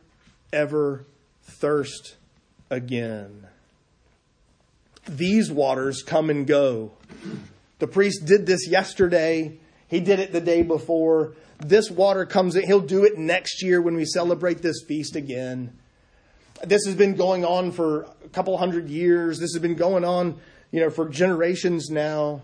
ever 0.53 1.05
thirst 1.41 2.15
again. 2.69 3.47
These 5.05 5.51
waters 5.51 6.03
come 6.03 6.29
and 6.29 6.47
go. 6.47 6.93
The 7.79 7.87
priest 7.87 8.23
did 8.25 8.45
this 8.45 8.65
yesterday, 8.65 9.59
he 9.89 9.99
did 9.99 10.19
it 10.19 10.31
the 10.31 10.39
day 10.39 10.61
before. 10.61 11.33
This 11.59 11.91
water 11.91 12.25
comes 12.25 12.55
in, 12.55 12.65
he'll 12.65 12.79
do 12.79 13.03
it 13.03 13.17
next 13.17 13.61
year 13.61 13.81
when 13.81 13.95
we 13.95 14.05
celebrate 14.05 14.61
this 14.61 14.85
feast 14.87 15.17
again 15.17 15.77
this 16.63 16.85
has 16.85 16.95
been 16.95 17.15
going 17.15 17.45
on 17.45 17.71
for 17.71 18.03
a 18.23 18.29
couple 18.29 18.57
hundred 18.57 18.89
years. 18.89 19.39
This 19.39 19.53
has 19.53 19.61
been 19.61 19.75
going 19.75 20.05
on, 20.05 20.39
you 20.71 20.79
know, 20.79 20.89
for 20.89 21.09
generations 21.09 21.89
now. 21.89 22.41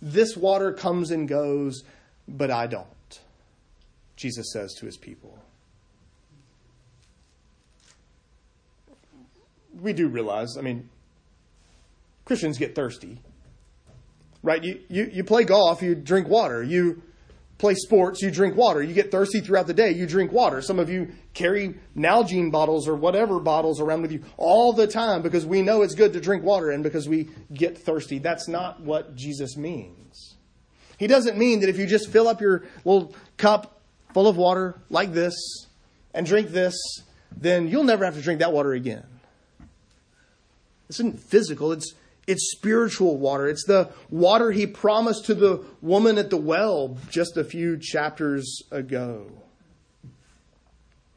This 0.00 0.36
water 0.36 0.72
comes 0.72 1.10
and 1.10 1.28
goes, 1.28 1.82
but 2.28 2.50
I 2.50 2.66
don't. 2.66 2.86
Jesus 4.16 4.52
says 4.52 4.74
to 4.74 4.86
his 4.86 4.96
people. 4.96 5.38
We 9.80 9.92
do 9.92 10.08
realize, 10.08 10.56
I 10.56 10.62
mean, 10.62 10.88
Christians 12.24 12.56
get 12.56 12.74
thirsty. 12.74 13.20
Right? 14.42 14.62
You, 14.62 14.80
you, 14.88 15.10
you 15.12 15.24
play 15.24 15.44
golf, 15.44 15.82
you 15.82 15.94
drink 15.94 16.28
water. 16.28 16.62
You 16.62 17.02
play 17.58 17.74
sports, 17.74 18.22
you 18.22 18.30
drink 18.30 18.56
water. 18.56 18.82
You 18.82 18.94
get 18.94 19.10
thirsty 19.10 19.40
throughout 19.40 19.66
the 19.66 19.74
day, 19.74 19.92
you 19.92 20.06
drink 20.06 20.32
water. 20.32 20.60
Some 20.60 20.78
of 20.78 20.90
you 20.90 21.12
carry 21.34 21.74
Nalgene 21.96 22.50
bottles 22.52 22.86
or 22.86 22.94
whatever 22.94 23.40
bottles 23.40 23.80
around 23.80 24.02
with 24.02 24.12
you 24.12 24.22
all 24.36 24.72
the 24.72 24.86
time 24.86 25.22
because 25.22 25.46
we 25.46 25.62
know 25.62 25.82
it's 25.82 25.94
good 25.94 26.12
to 26.12 26.20
drink 26.20 26.44
water 26.44 26.70
and 26.70 26.82
because 26.82 27.08
we 27.08 27.28
get 27.52 27.78
thirsty. 27.78 28.18
That's 28.18 28.48
not 28.48 28.80
what 28.80 29.14
Jesus 29.14 29.56
means. 29.56 30.36
He 30.98 31.06
doesn't 31.06 31.36
mean 31.36 31.60
that 31.60 31.68
if 31.68 31.78
you 31.78 31.86
just 31.86 32.10
fill 32.10 32.28
up 32.28 32.40
your 32.40 32.64
little 32.84 33.14
cup 33.36 33.80
full 34.14 34.28
of 34.28 34.36
water 34.36 34.80
like 34.88 35.12
this 35.12 35.34
and 36.14 36.26
drink 36.26 36.48
this, 36.48 36.74
then 37.36 37.68
you'll 37.68 37.84
never 37.84 38.04
have 38.04 38.14
to 38.14 38.22
drink 38.22 38.40
that 38.40 38.52
water 38.52 38.72
again. 38.72 39.04
This 40.88 41.00
isn't 41.00 41.20
physical, 41.20 41.72
it's, 41.72 41.94
it's 42.26 42.50
spiritual 42.50 43.16
water. 43.18 43.46
It's 43.46 43.64
the 43.66 43.90
water 44.10 44.50
he 44.50 44.66
promised 44.66 45.26
to 45.26 45.34
the 45.34 45.64
woman 45.80 46.18
at 46.18 46.30
the 46.30 46.36
well 46.36 46.96
just 47.10 47.36
a 47.36 47.44
few 47.44 47.78
chapters 47.78 48.62
ago. 48.70 49.30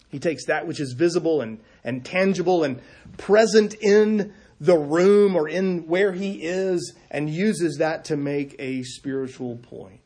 He 0.09 0.19
takes 0.19 0.45
that 0.45 0.67
which 0.67 0.79
is 0.79 0.93
visible 0.93 1.41
and, 1.41 1.59
and 1.83 2.03
tangible 2.03 2.63
and 2.63 2.81
present 3.17 3.75
in 3.75 4.33
the 4.59 4.77
room 4.77 5.35
or 5.35 5.47
in 5.47 5.87
where 5.87 6.11
he 6.11 6.41
is 6.41 6.93
and 7.09 7.29
uses 7.29 7.77
that 7.77 8.05
to 8.05 8.17
make 8.17 8.55
a 8.59 8.83
spiritual 8.83 9.57
point. 9.57 10.01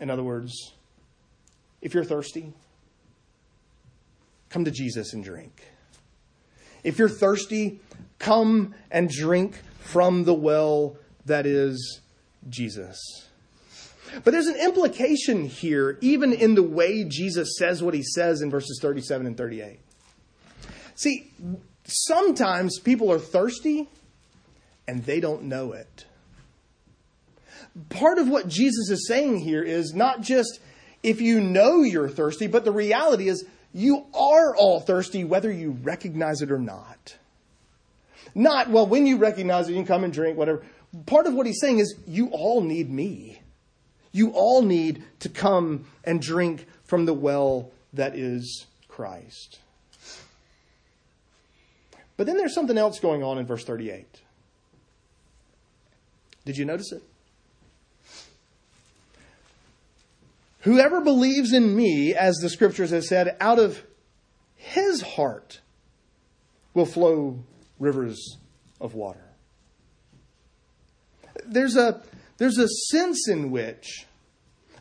In 0.00 0.10
other 0.10 0.22
words, 0.22 0.72
if 1.82 1.94
you're 1.94 2.04
thirsty, 2.04 2.52
come 4.50 4.64
to 4.64 4.70
Jesus 4.70 5.12
and 5.12 5.24
drink. 5.24 5.62
If 6.84 6.98
you're 6.98 7.08
thirsty, 7.08 7.80
come 8.18 8.74
and 8.90 9.08
drink 9.08 9.60
from 9.80 10.24
the 10.24 10.34
well 10.34 10.96
that 11.26 11.46
is 11.46 12.00
Jesus. 12.48 12.98
But 14.24 14.32
there's 14.32 14.46
an 14.46 14.56
implication 14.56 15.44
here, 15.44 15.98
even 16.00 16.32
in 16.32 16.54
the 16.54 16.62
way 16.62 17.04
Jesus 17.04 17.56
says 17.58 17.82
what 17.82 17.94
he 17.94 18.02
says 18.02 18.40
in 18.40 18.50
verses 18.50 18.78
37 18.80 19.26
and 19.26 19.36
38. 19.36 19.80
See, 20.94 21.30
sometimes 21.84 22.78
people 22.78 23.12
are 23.12 23.18
thirsty 23.18 23.88
and 24.86 25.04
they 25.04 25.20
don't 25.20 25.44
know 25.44 25.72
it. 25.72 26.06
Part 27.90 28.18
of 28.18 28.28
what 28.28 28.48
Jesus 28.48 28.90
is 28.90 29.06
saying 29.06 29.40
here 29.40 29.62
is 29.62 29.94
not 29.94 30.22
just 30.22 30.58
if 31.02 31.20
you 31.20 31.40
know 31.40 31.82
you're 31.82 32.08
thirsty, 32.08 32.46
but 32.46 32.64
the 32.64 32.72
reality 32.72 33.28
is 33.28 33.44
you 33.72 34.06
are 34.14 34.56
all 34.56 34.80
thirsty 34.80 35.24
whether 35.24 35.50
you 35.50 35.72
recognize 35.82 36.42
it 36.42 36.50
or 36.50 36.58
not. 36.58 37.16
Not, 38.34 38.70
well, 38.70 38.86
when 38.86 39.06
you 39.06 39.16
recognize 39.16 39.68
it, 39.68 39.72
you 39.72 39.78
can 39.78 39.86
come 39.86 40.04
and 40.04 40.12
drink, 40.12 40.36
whatever. 40.36 40.62
Part 41.06 41.26
of 41.26 41.34
what 41.34 41.46
he's 41.46 41.60
saying 41.60 41.78
is 41.78 41.94
you 42.06 42.28
all 42.28 42.60
need 42.60 42.90
me. 42.90 43.40
You 44.12 44.30
all 44.30 44.62
need 44.62 45.02
to 45.20 45.28
come 45.28 45.86
and 46.04 46.20
drink 46.20 46.66
from 46.84 47.04
the 47.04 47.14
well 47.14 47.70
that 47.92 48.14
is 48.14 48.66
Christ. 48.88 49.58
But 52.16 52.26
then 52.26 52.36
there's 52.36 52.54
something 52.54 52.76
else 52.76 52.98
going 52.98 53.22
on 53.22 53.38
in 53.38 53.46
verse 53.46 53.64
38. 53.64 54.22
Did 56.44 56.56
you 56.56 56.64
notice 56.64 56.92
it? 56.92 57.02
Whoever 60.68 61.00
believes 61.00 61.54
in 61.54 61.74
me, 61.74 62.14
as 62.14 62.36
the 62.36 62.50
scriptures 62.50 62.90
have 62.90 63.04
said, 63.04 63.38
out 63.40 63.58
of 63.58 63.82
his 64.54 65.00
heart 65.00 65.62
will 66.74 66.84
flow 66.84 67.42
rivers 67.78 68.36
of 68.78 68.92
water. 68.92 69.24
There's 71.46 71.74
a, 71.74 72.02
there's 72.36 72.58
a 72.58 72.68
sense 72.90 73.30
in 73.30 73.50
which, 73.50 74.04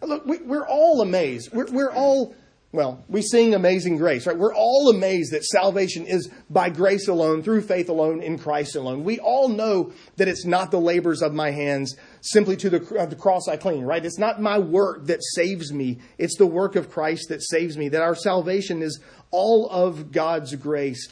look, 0.01 0.25
we, 0.25 0.39
are 0.57 0.67
all 0.67 0.99
amazed. 1.01 1.53
We're, 1.53 1.71
we're 1.71 1.93
all 1.93 2.35
well, 2.77 3.03
we 3.07 3.23
sing 3.23 3.55
Amazing 3.55 3.97
Grace, 3.97 4.27
right? 4.27 4.37
We're 4.37 4.53
all 4.53 4.91
amazed 4.91 5.31
that 5.33 5.43
salvation 5.43 6.05
is 6.05 6.29
by 6.47 6.69
grace 6.69 7.07
alone, 7.07 7.41
through 7.41 7.61
faith 7.61 7.89
alone, 7.89 8.21
in 8.21 8.37
Christ 8.37 8.75
alone. 8.75 9.03
We 9.03 9.17
all 9.17 9.47
know 9.47 9.93
that 10.17 10.27
it's 10.27 10.45
not 10.45 10.69
the 10.69 10.79
labors 10.79 11.23
of 11.23 11.33
my 11.33 11.49
hands, 11.49 11.95
simply 12.21 12.55
to 12.57 12.69
the, 12.69 12.99
uh, 12.99 13.07
the 13.07 13.15
cross 13.15 13.47
I 13.47 13.57
cling, 13.57 13.81
right? 13.83 14.05
It's 14.05 14.19
not 14.19 14.39
my 14.39 14.59
work 14.59 15.07
that 15.07 15.23
saves 15.23 15.73
me. 15.73 15.97
It's 16.19 16.37
the 16.37 16.45
work 16.45 16.75
of 16.75 16.91
Christ 16.91 17.29
that 17.29 17.41
saves 17.41 17.75
me, 17.79 17.89
that 17.89 18.03
our 18.03 18.13
salvation 18.13 18.83
is 18.83 18.99
all 19.31 19.67
of 19.71 20.11
God's 20.11 20.53
grace. 20.53 21.09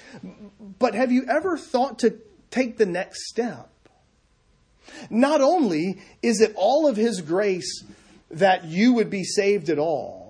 But 0.77 0.93
have 0.93 1.11
you 1.11 1.25
ever 1.27 1.57
thought 1.57 1.97
to 1.99 2.19
take 2.51 2.77
the 2.77 2.85
next 2.85 3.27
step? 3.27 3.71
Not 5.09 5.41
only 5.41 5.99
is 6.21 6.41
it 6.41 6.53
all 6.55 6.87
of 6.87 6.95
His 6.95 7.21
grace 7.21 7.83
that 8.29 8.65
you 8.65 8.93
would 8.93 9.09
be 9.09 9.23
saved 9.23 9.71
at 9.71 9.79
all, 9.79 10.24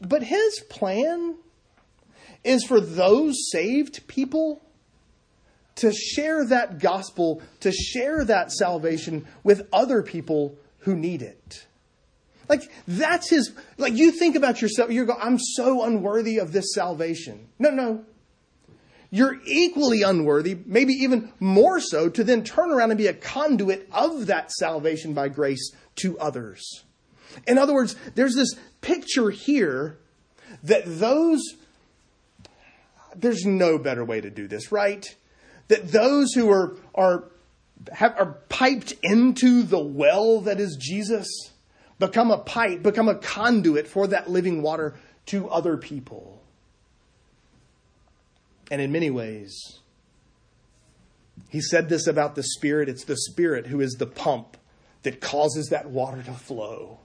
but 0.00 0.22
his 0.22 0.60
plan 0.68 1.36
is 2.42 2.64
for 2.64 2.80
those 2.80 3.50
saved 3.50 4.06
people 4.06 4.62
to 5.76 5.92
share 5.92 6.44
that 6.46 6.78
gospel, 6.78 7.42
to 7.60 7.72
share 7.72 8.24
that 8.24 8.52
salvation 8.52 9.26
with 9.42 9.66
other 9.72 10.02
people 10.02 10.56
who 10.80 10.94
need 10.94 11.22
it. 11.22 11.66
Like, 12.48 12.70
that's 12.88 13.30
his, 13.30 13.52
like, 13.78 13.94
you 13.94 14.10
think 14.10 14.34
about 14.34 14.60
yourself, 14.60 14.90
you're 14.90 15.06
going, 15.06 15.20
I'm 15.22 15.38
so 15.38 15.84
unworthy 15.84 16.38
of 16.38 16.52
this 16.52 16.74
salvation. 16.74 17.48
No, 17.58 17.70
no. 17.70 18.04
You're 19.10 19.40
equally 19.44 20.02
unworthy, 20.02 20.56
maybe 20.66 20.92
even 20.94 21.32
more 21.38 21.80
so, 21.80 22.08
to 22.08 22.24
then 22.24 22.44
turn 22.44 22.72
around 22.72 22.90
and 22.90 22.98
be 22.98 23.06
a 23.06 23.14
conduit 23.14 23.88
of 23.92 24.26
that 24.26 24.50
salvation 24.52 25.14
by 25.14 25.28
grace 25.28 25.72
to 25.96 26.18
others. 26.18 26.84
In 27.46 27.58
other 27.58 27.74
words, 27.74 27.96
there's 28.14 28.34
this 28.34 28.54
picture 28.80 29.30
here 29.30 29.98
that 30.62 30.82
those, 30.86 31.40
there's 33.14 33.44
no 33.44 33.78
better 33.78 34.04
way 34.04 34.20
to 34.20 34.30
do 34.30 34.46
this, 34.48 34.72
right? 34.72 35.06
That 35.68 35.92
those 35.92 36.32
who 36.32 36.50
are, 36.50 36.76
are, 36.94 37.24
have, 37.92 38.14
are 38.18 38.38
piped 38.48 38.94
into 39.02 39.62
the 39.62 39.82
well 39.82 40.40
that 40.42 40.60
is 40.60 40.76
Jesus 40.80 41.28
become 41.98 42.30
a 42.30 42.38
pipe, 42.38 42.82
become 42.82 43.08
a 43.08 43.14
conduit 43.14 43.86
for 43.86 44.06
that 44.08 44.28
living 44.28 44.62
water 44.62 44.98
to 45.26 45.48
other 45.48 45.76
people. 45.76 46.42
And 48.70 48.80
in 48.80 48.90
many 48.90 49.10
ways, 49.10 49.80
he 51.48 51.60
said 51.60 51.88
this 51.88 52.06
about 52.06 52.34
the 52.34 52.42
Spirit. 52.42 52.88
It's 52.88 53.04
the 53.04 53.16
Spirit 53.16 53.66
who 53.66 53.80
is 53.80 53.92
the 53.94 54.06
pump 54.06 54.56
that 55.02 55.20
causes 55.20 55.68
that 55.68 55.90
water 55.90 56.22
to 56.22 56.32
flow. 56.32 56.98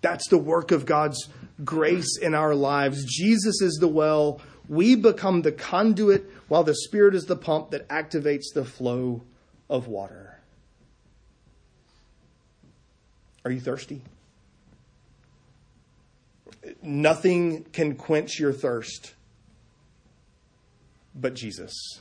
That's 0.00 0.28
the 0.28 0.38
work 0.38 0.70
of 0.70 0.86
God's 0.86 1.28
grace 1.64 2.18
in 2.18 2.34
our 2.34 2.54
lives. 2.54 3.04
Jesus 3.04 3.60
is 3.60 3.78
the 3.80 3.88
well. 3.88 4.40
We 4.68 4.94
become 4.96 5.42
the 5.42 5.52
conduit 5.52 6.30
while 6.48 6.64
the 6.64 6.74
Spirit 6.74 7.14
is 7.14 7.24
the 7.24 7.36
pump 7.36 7.70
that 7.70 7.88
activates 7.88 8.52
the 8.54 8.64
flow 8.64 9.22
of 9.68 9.88
water. 9.88 10.38
Are 13.44 13.50
you 13.50 13.60
thirsty? 13.60 14.02
Nothing 16.82 17.64
can 17.72 17.94
quench 17.94 18.40
your 18.40 18.52
thirst 18.52 19.14
but 21.14 21.34
Jesus. 21.34 22.00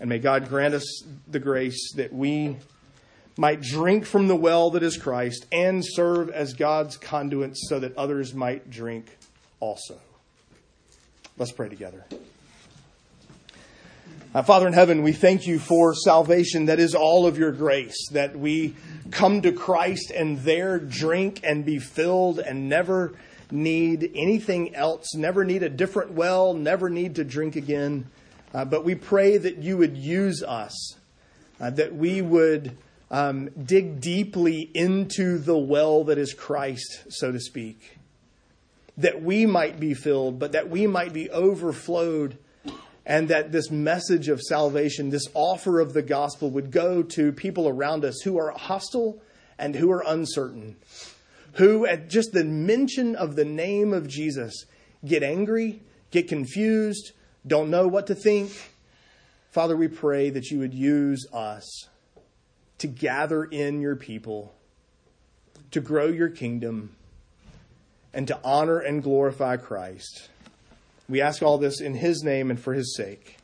And 0.00 0.08
may 0.08 0.18
God 0.18 0.48
grant 0.48 0.74
us 0.74 1.02
the 1.26 1.38
grace 1.38 1.92
that 1.94 2.12
we 2.12 2.56
might 3.38 3.62
drink 3.62 4.04
from 4.04 4.26
the 4.26 4.34
well 4.34 4.70
that 4.70 4.82
is 4.82 4.96
Christ 4.96 5.46
and 5.52 5.80
serve 5.82 6.28
as 6.28 6.54
God's 6.54 6.96
conduits 6.96 7.68
so 7.68 7.78
that 7.78 7.96
others 7.96 8.34
might 8.34 8.68
drink 8.68 9.16
also. 9.60 9.96
Let's 11.38 11.52
pray 11.52 11.68
together. 11.68 12.04
Uh, 14.34 14.42
Father 14.42 14.66
in 14.66 14.72
heaven, 14.72 15.02
we 15.02 15.12
thank 15.12 15.46
you 15.46 15.60
for 15.60 15.94
salvation 15.94 16.66
that 16.66 16.80
is 16.80 16.96
all 16.96 17.28
of 17.28 17.38
your 17.38 17.52
grace, 17.52 18.08
that 18.10 18.36
we 18.36 18.74
come 19.12 19.40
to 19.42 19.52
Christ 19.52 20.10
and 20.10 20.40
there 20.40 20.80
drink 20.80 21.40
and 21.44 21.64
be 21.64 21.78
filled 21.78 22.40
and 22.40 22.68
never 22.68 23.14
need 23.52 24.10
anything 24.16 24.74
else, 24.74 25.14
never 25.14 25.44
need 25.44 25.62
a 25.62 25.68
different 25.68 26.10
well, 26.10 26.54
never 26.54 26.90
need 26.90 27.14
to 27.14 27.24
drink 27.24 27.54
again. 27.54 28.06
Uh, 28.52 28.64
but 28.64 28.84
we 28.84 28.96
pray 28.96 29.36
that 29.36 29.58
you 29.58 29.76
would 29.76 29.96
use 29.96 30.42
us, 30.42 30.96
uh, 31.60 31.70
that 31.70 31.94
we 31.94 32.20
would 32.20 32.76
um, 33.10 33.48
dig 33.50 34.00
deeply 34.00 34.70
into 34.74 35.38
the 35.38 35.56
well 35.56 36.04
that 36.04 36.18
is 36.18 36.34
Christ, 36.34 37.04
so 37.08 37.32
to 37.32 37.40
speak, 37.40 37.98
that 38.96 39.22
we 39.22 39.46
might 39.46 39.80
be 39.80 39.94
filled, 39.94 40.38
but 40.38 40.52
that 40.52 40.68
we 40.68 40.86
might 40.86 41.12
be 41.12 41.30
overflowed, 41.30 42.38
and 43.06 43.28
that 43.28 43.52
this 43.52 43.70
message 43.70 44.28
of 44.28 44.42
salvation, 44.42 45.08
this 45.08 45.28
offer 45.32 45.80
of 45.80 45.94
the 45.94 46.02
gospel, 46.02 46.50
would 46.50 46.70
go 46.70 47.02
to 47.02 47.32
people 47.32 47.66
around 47.68 48.04
us 48.04 48.20
who 48.22 48.38
are 48.38 48.50
hostile 48.50 49.22
and 49.58 49.74
who 49.74 49.90
are 49.90 50.04
uncertain, 50.06 50.76
who, 51.54 51.86
at 51.86 52.10
just 52.10 52.32
the 52.32 52.44
mention 52.44 53.16
of 53.16 53.34
the 53.34 53.44
name 53.44 53.94
of 53.94 54.06
Jesus, 54.06 54.66
get 55.04 55.22
angry, 55.22 55.80
get 56.10 56.28
confused, 56.28 57.12
don't 57.46 57.70
know 57.70 57.88
what 57.88 58.06
to 58.08 58.14
think. 58.14 58.72
Father, 59.50 59.76
we 59.76 59.88
pray 59.88 60.28
that 60.28 60.50
you 60.50 60.58
would 60.58 60.74
use 60.74 61.26
us 61.32 61.88
to 62.78 62.86
gather 62.86 63.44
in 63.44 63.80
your 63.80 63.96
people, 63.96 64.54
to 65.70 65.80
grow 65.80 66.06
your 66.06 66.28
kingdom, 66.28 66.94
and 68.14 68.26
to 68.28 68.38
honor 68.42 68.78
and 68.78 69.02
glorify 69.02 69.56
Christ. 69.56 70.28
We 71.08 71.20
ask 71.20 71.42
all 71.42 71.58
this 71.58 71.80
in 71.80 71.94
his 71.94 72.22
name 72.22 72.50
and 72.50 72.58
for 72.58 72.74
his 72.74 72.96
sake. 72.96 73.38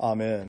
Amen. 0.00 0.44